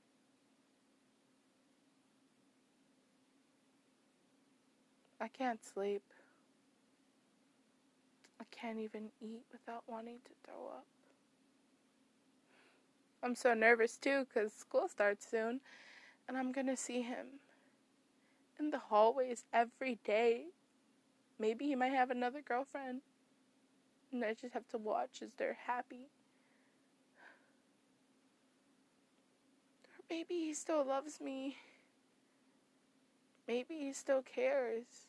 I 5.19 5.27
can't 5.27 5.63
sleep. 5.63 6.01
Can't 8.61 8.77
even 8.79 9.09
eat 9.19 9.41
without 9.51 9.83
wanting 9.87 10.19
to 10.23 10.31
throw 10.45 10.67
up. 10.67 10.85
I'm 13.23 13.33
so 13.33 13.55
nervous 13.55 13.97
too 13.97 14.25
because 14.25 14.53
school 14.53 14.87
starts 14.87 15.27
soon 15.29 15.61
and 16.27 16.37
I'm 16.37 16.51
gonna 16.51 16.77
see 16.77 17.01
him 17.01 17.25
in 18.59 18.69
the 18.69 18.77
hallways 18.77 19.45
every 19.51 19.99
day. 20.03 20.45
Maybe 21.39 21.65
he 21.65 21.75
might 21.75 21.93
have 21.93 22.11
another 22.11 22.41
girlfriend. 22.41 23.01
And 24.11 24.23
I 24.23 24.33
just 24.33 24.53
have 24.53 24.67
to 24.69 24.77
watch 24.77 25.21
as 25.23 25.29
they're 25.37 25.57
happy. 25.65 26.09
Or 29.85 30.03
maybe 30.09 30.35
he 30.35 30.53
still 30.53 30.85
loves 30.85 31.19
me. 31.19 31.57
Maybe 33.47 33.75
he 33.79 33.93
still 33.93 34.21
cares. 34.21 35.07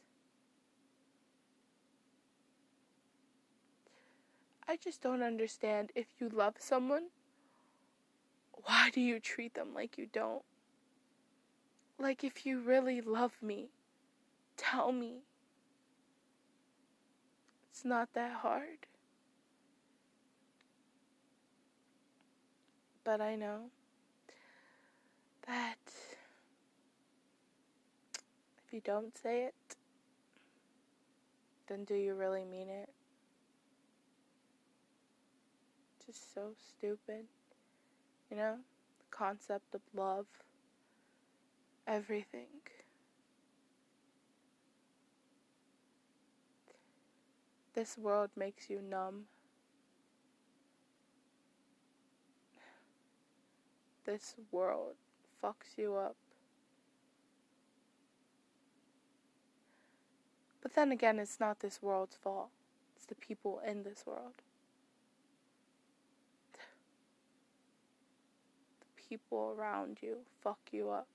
I 4.73 4.77
just 4.77 5.03
don't 5.03 5.23
understand 5.23 5.93
if 5.95 6.07
you 6.19 6.31
love 6.31 6.55
someone, 6.59 7.09
why 8.65 8.89
do 8.89 9.03
you 9.03 9.21
treat 9.21 9.53
them 9.53 9.75
like 9.75 9.99
you 9.99 10.07
don't? 10.11 10.45
Like, 11.99 12.25
if 12.25 12.47
you 12.47 12.59
really 12.59 13.03
love 13.03 13.35
me, 13.43 13.69
tell 14.57 14.91
me. 14.91 15.25
It's 17.71 17.85
not 17.85 18.15
that 18.15 18.33
hard. 18.33 18.87
But 23.05 23.21
I 23.21 23.37
know 23.37 23.65
that 25.47 25.77
if 28.65 28.73
you 28.73 28.81
don't 28.83 29.19
say 29.19 29.45
it, 29.45 29.77
then 31.69 31.85
do 31.85 31.95
you 31.95 32.15
really 32.15 32.47
mean 32.47 32.71
it? 32.71 32.89
Just 36.13 36.35
so 36.35 36.51
stupid. 36.69 37.25
You 38.31 38.37
know? 38.37 38.57
The 38.99 39.17
concept 39.17 39.75
of 39.75 39.81
love. 39.95 40.27
Everything. 41.87 42.49
This 47.75 47.97
world 47.97 48.29
makes 48.37 48.69
you 48.69 48.83
numb. 48.83 49.25
This 54.05 54.35
world 54.51 54.97
fucks 55.43 55.79
you 55.79 55.95
up. 55.95 56.17
But 60.63 60.75
then 60.75 60.93
again, 60.93 61.19
it's 61.19 61.41
not 61.41 61.61
this 61.61 61.81
world's 61.81 62.17
fault. 62.17 62.51
It's 62.97 63.07
the 63.07 63.15
people 63.15 63.61
in 63.67 63.83
this 63.83 64.05
world. 64.07 64.35
The 68.81 69.02
people 69.13 69.55
around 69.59 69.99
you 70.01 70.17
fuck 70.43 70.59
you 70.71 70.89
up. 70.89 71.07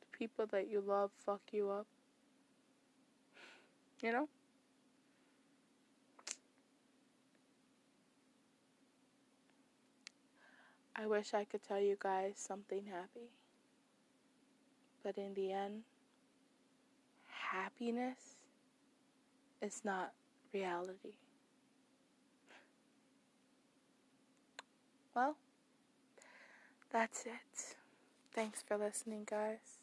The 0.00 0.18
people 0.18 0.46
that 0.46 0.70
you 0.70 0.80
love 0.80 1.10
fuck 1.26 1.42
you 1.52 1.68
up. 1.68 1.86
You 4.00 4.12
know? 4.12 4.28
I 10.96 11.06
wish 11.06 11.34
I 11.34 11.44
could 11.44 11.62
tell 11.62 11.80
you 11.80 11.96
guys 11.98 12.32
something 12.36 12.84
happy. 12.86 13.28
But 15.02 15.18
in 15.18 15.34
the 15.34 15.52
end, 15.52 15.82
happiness 17.28 18.36
is 19.60 19.82
not 19.84 20.12
reality. 20.54 21.16
Well, 25.14 25.36
that's 26.90 27.24
it. 27.24 27.76
Thanks 28.34 28.62
for 28.62 28.76
listening, 28.76 29.24
guys. 29.30 29.78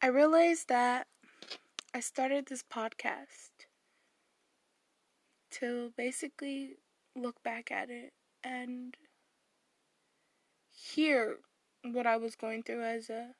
I 0.00 0.06
realized 0.06 0.68
that 0.68 1.06
I 1.94 2.00
started 2.00 2.46
this 2.46 2.62
podcast 2.62 3.66
to 5.50 5.92
basically 5.98 6.76
look 7.14 7.42
back 7.42 7.70
at 7.70 7.90
it 7.90 8.14
and 8.42 8.96
hear 10.70 11.36
what 11.82 12.06
I 12.06 12.16
was 12.16 12.36
going 12.36 12.62
through 12.62 12.84
as 12.84 13.10
a 13.10 13.34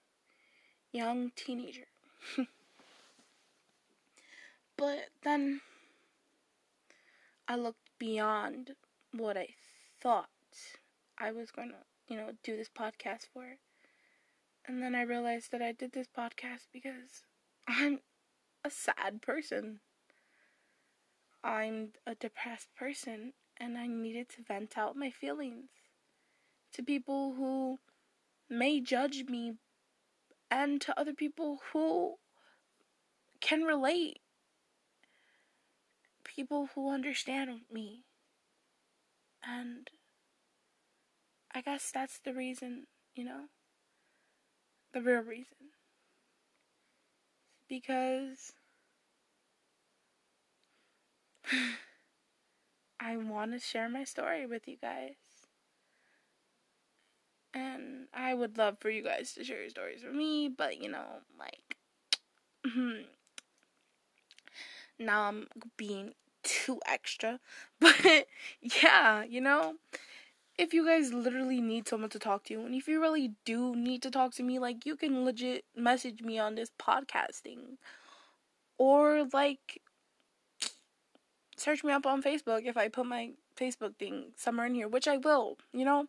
young 0.93 1.31
teenager. 1.37 1.87
but 4.77 5.09
then 5.23 5.63
I 7.49 7.57
looked 7.57 7.91
beyond 7.99 8.77
what 9.13 9.37
I 9.37 9.49
thought 10.01 10.29
I 11.19 11.33
was 11.33 11.51
going 11.51 11.71
to, 11.71 11.77
you 12.09 12.17
know, 12.17 12.31
do 12.43 12.57
this 12.57 12.69
podcast 12.69 13.27
for. 13.33 13.57
And 14.67 14.83
then 14.83 14.95
I 14.95 15.03
realized 15.03 15.53
that 15.53 15.63
I 15.63 15.73
did 15.73 15.93
this 15.93 16.07
podcast 16.07 16.69
because 16.73 17.25
I'm 17.69 18.01
a 18.65 18.71
sad 18.71 19.23
person. 19.23 19.81
I'm 21.43 21.93
a 22.07 22.15
depressed 22.15 22.69
person 22.77 23.33
and 23.59 23.77
I 23.77 23.87
needed 23.87 24.29
to 24.31 24.43
vent 24.43 24.77
out 24.77 24.97
my 24.97 25.11
feelings 25.11 25.71
to 26.73 26.83
people 26.83 27.35
who 27.35 27.79
may 28.49 28.81
judge 28.81 29.25
me 29.29 29.55
and 30.51 30.81
to 30.81 30.99
other 30.99 31.13
people 31.13 31.61
who 31.73 32.17
can 33.41 33.63
relate. 33.63 34.21
People 36.25 36.69
who 36.75 36.93
understand 36.93 37.61
me. 37.73 38.05
And 39.45 39.91
I 41.53 41.61
guess 41.61 41.93
that's 41.93 42.19
the 42.19 42.35
reason, 42.35 42.89
you 43.15 43.23
know? 43.25 43.49
The 44.93 45.03
real 45.03 45.23
reason 45.25 45.73
because 47.69 48.53
I 53.01 53.17
want 53.17 53.51
to 53.53 53.59
share 53.59 53.89
my 53.89 54.05
story 54.05 54.47
with 54.47 54.69
you 54.69 54.77
guys. 54.77 55.17
And 57.55 58.09
I 58.13 58.35
would 58.35 58.59
love 58.59 58.79
for 58.81 58.91
you 58.91 59.03
guys 59.03 59.33
to 59.35 59.45
share 59.45 59.61
your 59.61 59.71
stories 59.71 60.03
with 60.05 60.15
me, 60.15 60.49
but 60.49 60.79
you 60.81 60.89
know, 60.89 61.21
like, 61.39 61.77
hmm, 62.67 63.03
now 64.99 65.23
I'm 65.25 65.47
being 65.77 66.13
too 66.43 66.81
extra. 66.87 67.41
But 67.81 68.27
yeah, 68.61 69.25
you 69.25 69.41
know, 69.41 69.77
if 70.59 70.75
you 70.75 70.87
guys 70.87 71.13
literally 71.13 71.61
need 71.61 71.89
someone 71.89 72.11
to 72.11 72.19
talk 72.19 72.45
to, 72.45 72.61
and 72.61 72.75
if 72.75 72.87
you 72.87 73.01
really 73.01 73.33
do 73.45 73.75
need 73.75 74.03
to 74.03 74.11
talk 74.11 74.35
to 74.35 74.43
me, 74.43 74.59
like 74.59 74.85
you 74.85 74.97
can 74.97 75.25
legit 75.25 75.65
message 75.75 76.21
me 76.21 76.39
on 76.39 76.55
this 76.55 76.71
podcasting. 76.79 77.79
Or 78.77 79.27
like 79.33 79.81
search 81.57 81.85
me 81.85 81.93
up 81.93 82.07
on 82.07 82.23
Facebook 82.23 82.65
if 82.65 82.77
I 82.77 82.89
put 82.89 83.07
my 83.07 83.33
Facebook 83.57 83.97
thing 83.97 84.33
somewhere 84.37 84.67
in 84.67 84.75
here, 84.75 84.89
which 84.89 85.09
I 85.09 85.19
will, 85.19 85.59
you 85.73 85.85
know? 85.85 86.07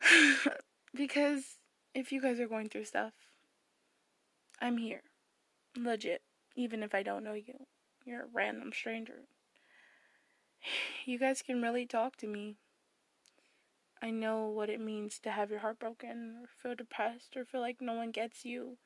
because 0.94 1.56
if 1.94 2.12
you 2.12 2.20
guys 2.20 2.40
are 2.40 2.48
going 2.48 2.68
through 2.68 2.84
stuff, 2.84 3.12
I'm 4.60 4.78
here. 4.78 5.02
Legit. 5.76 6.22
Even 6.56 6.82
if 6.82 6.94
I 6.94 7.02
don't 7.02 7.24
know 7.24 7.34
you. 7.34 7.66
You're 8.04 8.22
a 8.22 8.28
random 8.32 8.72
stranger. 8.72 9.22
You 11.04 11.18
guys 11.18 11.42
can 11.42 11.60
really 11.60 11.86
talk 11.86 12.16
to 12.16 12.26
me 12.26 12.56
I 14.04 14.10
know 14.10 14.48
what 14.48 14.68
it 14.68 14.80
means 14.80 15.18
to 15.20 15.30
have 15.30 15.50
your 15.50 15.60
heart 15.60 15.78
broken 15.78 16.36
or 16.42 16.46
feel 16.46 16.74
depressed 16.74 17.38
or 17.38 17.46
feel 17.46 17.62
like 17.62 17.80
no 17.80 17.94
one 17.94 18.10
gets 18.10 18.44
you. 18.44 18.76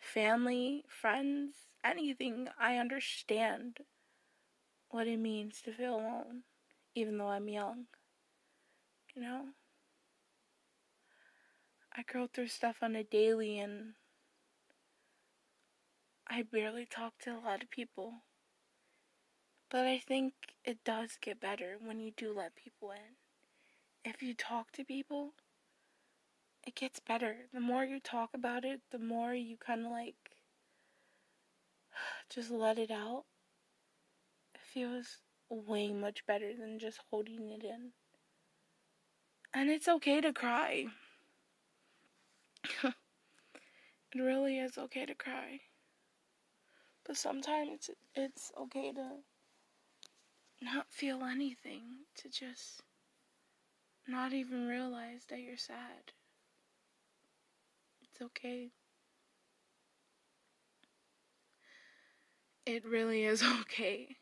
Family, 0.00 0.84
friends, 0.88 1.54
anything. 1.84 2.48
I 2.58 2.76
understand 2.76 3.78
what 4.88 5.06
it 5.06 5.18
means 5.18 5.62
to 5.62 5.72
feel 5.72 5.94
alone, 5.94 6.42
even 6.96 7.16
though 7.16 7.28
I'm 7.28 7.48
young. 7.48 7.86
You 9.14 9.22
know? 9.22 9.44
I 11.96 12.02
go 12.12 12.26
through 12.26 12.48
stuff 12.48 12.78
on 12.82 12.96
a 12.96 13.04
daily 13.04 13.56
and 13.56 13.94
I 16.28 16.42
barely 16.42 16.86
talk 16.86 17.18
to 17.20 17.30
a 17.30 17.38
lot 17.38 17.62
of 17.62 17.70
people. 17.70 18.24
But 19.70 19.86
I 19.86 19.98
think 19.98 20.34
it 20.64 20.84
does 20.84 21.16
get 21.20 21.40
better 21.40 21.76
when 21.80 22.00
you 22.00 22.10
do 22.10 22.34
let 22.34 22.56
people 22.56 22.90
in 22.90 23.16
if 24.04 24.22
you 24.22 24.34
talk 24.34 24.72
to 24.72 24.84
people, 24.84 25.34
it 26.66 26.74
gets 26.74 27.00
better. 27.00 27.36
The 27.52 27.60
more 27.60 27.84
you 27.84 28.00
talk 28.00 28.30
about 28.34 28.64
it, 28.64 28.80
the 28.90 28.98
more 28.98 29.34
you 29.34 29.56
kind 29.56 29.84
of 29.84 29.92
like 29.92 30.16
just 32.30 32.50
let 32.50 32.78
it 32.78 32.90
out. 32.90 33.24
It 34.54 34.60
feels 34.62 35.18
way 35.48 35.92
much 35.92 36.24
better 36.26 36.52
than 36.56 36.78
just 36.78 37.00
holding 37.10 37.50
it 37.50 37.64
in. 37.64 37.92
And 39.52 39.68
it's 39.68 39.88
okay 39.88 40.20
to 40.20 40.32
cry. 40.32 40.86
it 42.84 42.94
really 44.14 44.58
is 44.58 44.78
okay 44.78 45.06
to 45.06 45.14
cry. 45.14 45.60
But 47.04 47.16
sometimes 47.16 47.90
it's 48.14 48.52
okay 48.56 48.92
to 48.92 49.08
not 50.60 50.86
feel 50.90 51.24
anything, 51.24 51.82
to 52.16 52.28
just 52.28 52.82
not 54.06 54.32
even 54.32 54.66
realize 54.66 55.24
that 55.28 55.40
you're 55.40 55.56
sad. 55.56 56.12
It's 58.02 58.20
okay. 58.20 58.70
It 62.66 62.84
really 62.84 63.24
is 63.24 63.42
okay. 63.62 64.16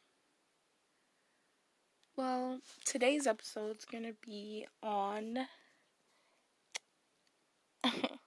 Well, 2.17 2.61
today's 2.85 3.27
episode's 3.27 3.85
gonna 3.85 4.15
be 4.25 4.67
on. 4.83 5.47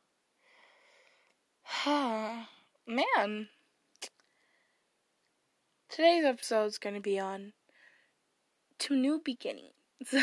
Man. 1.86 3.50
Today's 5.90 6.24
episode's 6.24 6.78
gonna 6.78 7.02
be 7.02 7.20
on 7.20 7.54
to 8.82 8.96
new 8.96 9.22
beginnings. 9.24 9.74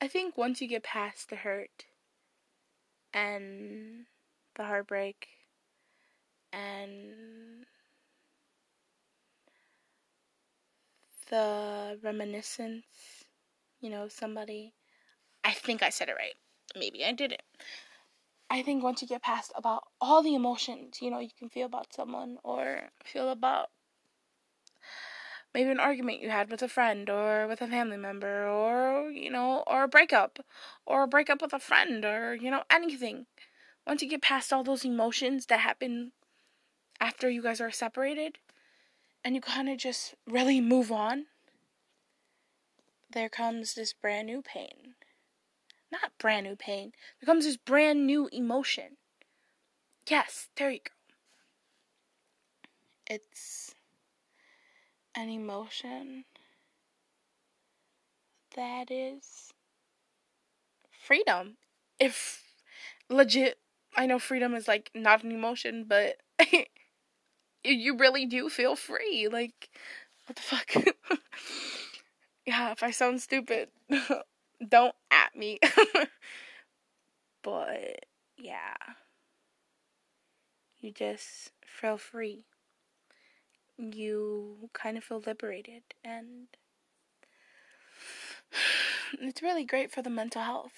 I 0.00 0.08
think 0.08 0.36
once 0.36 0.60
you 0.60 0.68
get 0.68 0.82
past 0.82 1.30
the 1.30 1.36
hurt 1.36 1.86
and 3.14 4.06
the 4.56 4.64
heartbreak 4.64 5.28
and 6.52 7.64
the 11.30 11.98
reminiscence, 12.02 12.84
you 13.80 13.88
know, 13.88 14.08
somebody. 14.08 14.74
I 15.44 15.52
think 15.52 15.82
I 15.82 15.90
said 15.90 16.08
it 16.08 16.16
right. 16.16 16.34
Maybe 16.76 17.04
I 17.04 17.12
didn't. 17.12 17.42
I 18.50 18.62
think 18.62 18.82
once 18.84 19.00
you 19.00 19.08
get 19.08 19.22
past 19.22 19.52
about 19.56 19.84
all 20.00 20.22
the 20.22 20.34
emotions, 20.34 21.00
you 21.00 21.10
know, 21.10 21.20
you 21.20 21.30
can 21.38 21.48
feel 21.48 21.66
about 21.66 21.94
someone 21.94 22.36
or 22.44 22.90
feel 23.04 23.30
about 23.30 23.68
maybe 25.54 25.70
an 25.70 25.80
argument 25.80 26.20
you 26.20 26.30
had 26.30 26.50
with 26.50 26.62
a 26.62 26.68
friend 26.68 27.10
or 27.10 27.46
with 27.46 27.60
a 27.60 27.66
family 27.66 27.96
member 27.96 28.46
or, 28.46 29.10
you 29.10 29.30
know, 29.30 29.62
or 29.66 29.84
a 29.84 29.88
breakup 29.88 30.38
or 30.86 31.02
a 31.02 31.08
breakup 31.08 31.42
with 31.42 31.52
a 31.52 31.58
friend 31.58 32.04
or, 32.04 32.34
you 32.34 32.50
know, 32.50 32.62
anything. 32.70 33.26
Once 33.86 34.02
you 34.02 34.08
get 34.08 34.22
past 34.22 34.52
all 34.52 34.64
those 34.64 34.84
emotions 34.84 35.46
that 35.46 35.60
happen 35.60 36.12
after 37.00 37.28
you 37.28 37.42
guys 37.42 37.60
are 37.60 37.70
separated 37.70 38.38
and 39.24 39.34
you 39.34 39.40
kind 39.40 39.68
of 39.68 39.76
just 39.76 40.14
really 40.26 40.60
move 40.60 40.90
on, 40.90 41.26
there 43.10 43.28
comes 43.28 43.74
this 43.74 43.92
brand 43.92 44.26
new 44.26 44.40
pain. 44.40 44.94
Not 45.90 46.16
brand 46.18 46.46
new 46.46 46.56
pain. 46.56 46.92
There 47.20 47.26
comes 47.26 47.44
this 47.44 47.58
brand 47.58 48.06
new 48.06 48.28
emotion. 48.32 48.96
Yes, 50.08 50.48
there 50.56 50.70
you 50.70 50.78
go. 50.78 50.92
It's 53.06 53.71
an 55.14 55.28
emotion 55.28 56.24
that 58.56 58.90
is 58.90 59.52
freedom. 61.04 61.56
If 61.98 62.42
legit, 63.08 63.58
I 63.96 64.06
know 64.06 64.18
freedom 64.18 64.54
is 64.54 64.68
like 64.68 64.90
not 64.94 65.22
an 65.24 65.32
emotion, 65.32 65.84
but 65.88 66.16
you 67.64 67.96
really 67.96 68.26
do 68.26 68.48
feel 68.48 68.76
free. 68.76 69.28
Like, 69.30 69.70
what 70.26 70.36
the 70.36 70.42
fuck? 70.42 70.74
yeah, 72.46 72.72
if 72.72 72.82
I 72.82 72.90
sound 72.90 73.20
stupid, 73.20 73.68
don't 74.68 74.94
at 75.10 75.34
me. 75.36 75.58
but 77.42 78.04
yeah, 78.36 78.74
you 80.80 80.92
just 80.92 81.52
feel 81.64 81.96
free. 81.96 82.44
You 83.78 84.70
kind 84.72 84.96
of 84.96 85.04
feel 85.04 85.20
liberated, 85.26 85.82
and 86.04 86.48
it's 89.20 89.42
really 89.42 89.64
great 89.64 89.90
for 89.90 90.02
the 90.02 90.10
mental 90.10 90.42
health. 90.42 90.72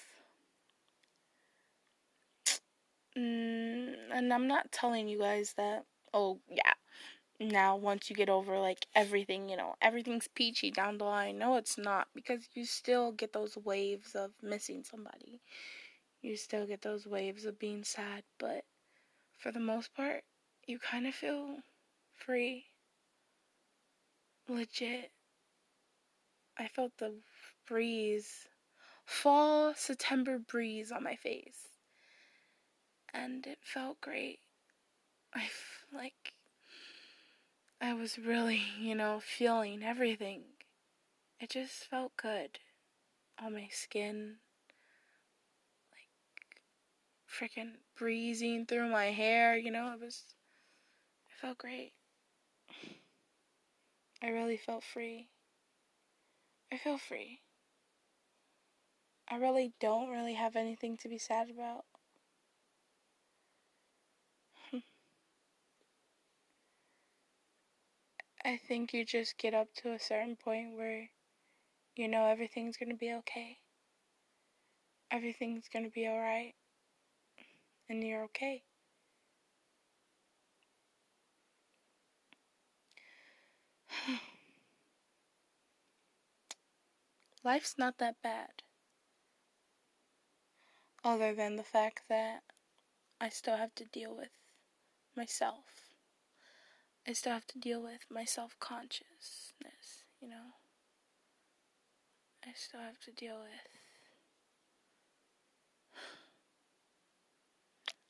Mm, 3.17 3.95
and 4.11 4.33
I'm 4.33 4.47
not 4.47 4.71
telling 4.71 5.07
you 5.07 5.17
guys 5.19 5.53
that, 5.53 5.85
oh, 6.13 6.39
yeah, 6.49 6.73
now 7.39 7.75
once 7.77 8.09
you 8.09 8.15
get 8.15 8.29
over 8.29 8.59
like 8.59 8.87
everything, 8.95 9.49
you 9.49 9.57
know, 9.57 9.75
everything's 9.81 10.27
peachy 10.29 10.71
down 10.71 10.97
the 10.97 11.05
line. 11.05 11.37
No, 11.37 11.57
it's 11.57 11.77
not 11.77 12.07
because 12.15 12.47
you 12.53 12.65
still 12.65 13.11
get 13.11 13.33
those 13.33 13.57
waves 13.57 14.15
of 14.15 14.31
missing 14.41 14.83
somebody. 14.83 15.41
You 16.21 16.37
still 16.37 16.65
get 16.67 16.81
those 16.81 17.07
waves 17.07 17.45
of 17.45 17.59
being 17.59 17.83
sad, 17.83 18.23
but 18.39 18.65
for 19.39 19.51
the 19.51 19.59
most 19.59 19.93
part, 19.95 20.23
you 20.67 20.79
kind 20.79 21.07
of 21.07 21.15
feel 21.15 21.59
free. 22.15 22.65
Legit. 24.47 25.11
I 26.57 26.67
felt 26.67 26.97
the 26.97 27.19
breeze, 27.67 28.47
fall 29.05 29.73
September 29.75 30.37
breeze 30.39 30.91
on 30.91 31.03
my 31.03 31.15
face. 31.15 31.67
And 33.13 33.45
it 33.47 33.59
felt 33.61 33.99
great. 34.01 34.39
I 35.33 35.49
like 35.93 36.33
I 37.81 37.93
was 37.93 38.17
really, 38.17 38.61
you 38.79 38.95
know, 38.95 39.19
feeling 39.19 39.83
everything. 39.83 40.43
It 41.39 41.49
just 41.49 41.85
felt 41.85 42.15
good 42.17 42.59
on 43.37 43.53
my 43.53 43.67
skin. 43.71 44.37
Like 45.91 46.09
freaking 47.29 47.73
breezing 47.97 48.65
through 48.65 48.89
my 48.89 49.07
hair, 49.07 49.57
you 49.57 49.71
know, 49.71 49.91
it 49.93 49.99
was 49.99 50.23
it 51.29 51.39
felt 51.41 51.57
great. 51.57 51.93
I 54.25 54.29
really 54.29 54.57
felt 54.57 54.83
free. 54.83 55.29
I 56.71 56.77
feel 56.77 56.97
free. 56.97 57.41
I 59.27 59.35
really 59.35 59.75
don't 59.79 60.09
really 60.09 60.33
have 60.33 60.55
anything 60.55 60.97
to 60.97 61.07
be 61.07 61.19
sad 61.19 61.51
about. 61.51 61.85
I 68.45 68.57
think 68.57 68.93
you 68.93 69.05
just 69.05 69.37
get 69.37 69.53
up 69.53 69.73
to 69.75 69.91
a 69.93 69.99
certain 69.99 70.35
point 70.35 70.75
where 70.75 71.09
you 71.95 72.07
know 72.07 72.27
everything's 72.27 72.77
going 72.77 72.89
to 72.89 72.95
be 72.95 73.13
okay. 73.13 73.59
Everything's 75.09 75.67
going 75.67 75.85
to 75.85 75.91
be 75.91 76.07
alright. 76.07 76.55
And 77.89 78.03
you're 78.03 78.23
okay. 78.25 78.63
Life's 87.43 87.75
not 87.77 87.97
that 87.97 88.21
bad. 88.21 88.63
Other 91.03 91.33
than 91.33 91.55
the 91.55 91.63
fact 91.63 92.03
that 92.09 92.43
I 93.19 93.29
still 93.29 93.57
have 93.57 93.73
to 93.75 93.85
deal 93.85 94.15
with 94.15 94.29
myself. 95.15 95.93
I 97.07 97.13
still 97.13 97.33
have 97.33 97.47
to 97.47 97.59
deal 97.59 97.81
with 97.83 98.01
my 98.09 98.25
self 98.25 98.57
consciousness, 98.59 100.03
you 100.19 100.27
know? 100.27 100.55
I 102.43 102.53
still 102.55 102.79
have 102.79 102.99
to 103.01 103.11
deal 103.11 103.37
with 103.39 103.69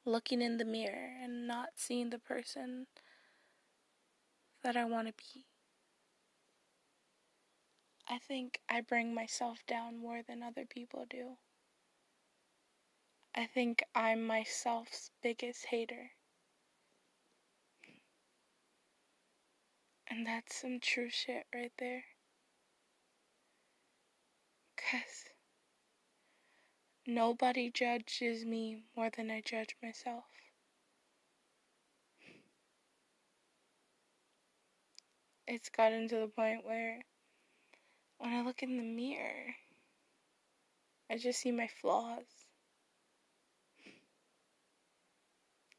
looking 0.05 0.41
in 0.41 0.57
the 0.57 0.65
mirror 0.65 1.11
and 1.21 1.47
not 1.47 1.69
seeing 1.75 2.09
the 2.09 2.19
person 2.19 2.87
that 4.63 4.75
I 4.75 4.85
want 4.85 5.07
to 5.07 5.13
be. 5.13 5.45
I 8.07 8.19
think 8.19 8.61
I 8.69 8.81
bring 8.81 9.13
myself 9.13 9.65
down 9.65 9.97
more 9.97 10.21
than 10.21 10.43
other 10.43 10.65
people 10.65 11.05
do. 11.09 11.37
I 13.33 13.47
think 13.47 13.83
I'm 13.93 14.25
myself's 14.25 15.11
biggest 15.21 15.65
hater. 15.65 16.11
And 20.07 20.25
that's 20.25 20.55
some 20.55 20.79
true 20.79 21.09
shit 21.09 21.47
right 21.53 21.73
there. 21.79 22.05
Because 24.75 25.25
nobody 27.07 27.71
judges 27.71 28.45
me 28.45 28.83
more 28.95 29.09
than 29.09 29.31
I 29.31 29.41
judge 29.41 29.75
myself. 29.81 30.25
It's 35.47 35.69
gotten 35.69 36.07
to 36.09 36.17
the 36.17 36.27
point 36.27 36.65
where 36.65 37.01
when 38.25 38.33
I 38.33 38.41
look 38.41 38.63
in 38.63 38.77
the 38.77 38.83
mirror, 38.83 39.53
I 41.11 41.19
just 41.19 41.41
see 41.41 41.51
my 41.51 41.67
flaws. 41.67 42.47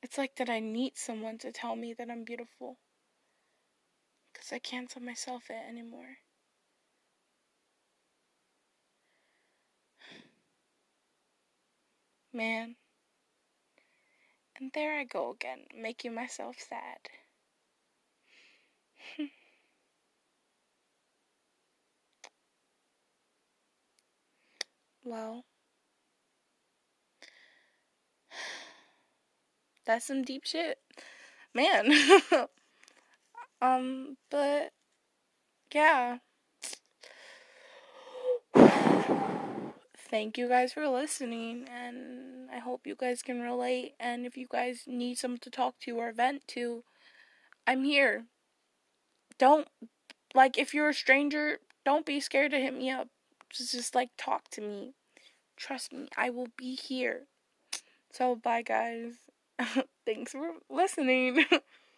It's 0.01 0.17
like 0.17 0.37
that 0.37 0.49
I 0.49 0.61
need 0.61 0.97
someone 0.97 1.39
to 1.39 1.51
tell 1.51 1.75
me 1.75 1.93
that 1.95 2.09
I'm 2.09 2.23
beautiful 2.23 2.79
because 4.33 4.53
I 4.53 4.61
can't 4.61 4.89
tell 4.89 5.03
myself 5.03 5.51
it 5.51 5.61
anymore. 5.69 6.19
Man. 12.33 12.77
And 14.61 14.71
there 14.73 15.01
I 15.01 15.03
go 15.03 15.33
again, 15.33 15.67
making 15.75 16.15
myself 16.15 16.55
sad. 16.61 17.09
well, 25.07 25.45
that's 29.87 30.07
some 30.07 30.23
deep 30.23 30.45
shit. 30.45 30.79
Man. 31.55 31.91
Um, 33.61 34.17
but 34.31 34.73
yeah. 35.73 36.19
Thank 40.09 40.39
you 40.39 40.49
guys 40.49 40.73
for 40.73 40.89
listening, 40.89 41.69
and 41.69 42.49
I 42.51 42.59
hope 42.59 42.87
you 42.87 42.95
guys 42.95 43.23
can 43.23 43.41
relate. 43.41 43.95
And 43.99 44.25
if 44.25 44.37
you 44.37 44.47
guys 44.49 44.85
need 44.87 45.19
someone 45.19 45.41
to 45.41 45.51
talk 45.51 45.79
to 45.81 45.99
or 45.99 46.13
vent 46.13 46.47
to, 46.49 46.85
I'm 47.67 47.85
here. 47.85 48.27
Don't, 49.39 49.69
like, 50.35 50.59
if 50.59 50.75
you're 50.75 50.91
a 50.91 50.95
stranger, 50.95 51.59
don't 51.85 52.07
be 52.07 52.21
scared 52.21 52.53
to 52.53 52.59
hit 52.61 52.75
me 52.75 52.91
up. 52.91 53.09
Just, 53.51 53.73
just 53.73 53.95
like, 53.95 54.11
talk 54.19 54.49
to 54.51 54.61
me. 54.61 54.96
Trust 55.57 55.93
me, 55.93 56.09
I 56.17 56.31
will 56.31 56.49
be 56.57 56.75
here. 56.75 57.27
So, 58.13 58.37
bye, 58.37 58.63
guys. 58.63 59.15
Thanks 60.07 60.33
for 60.33 60.55
listening. 60.71 61.45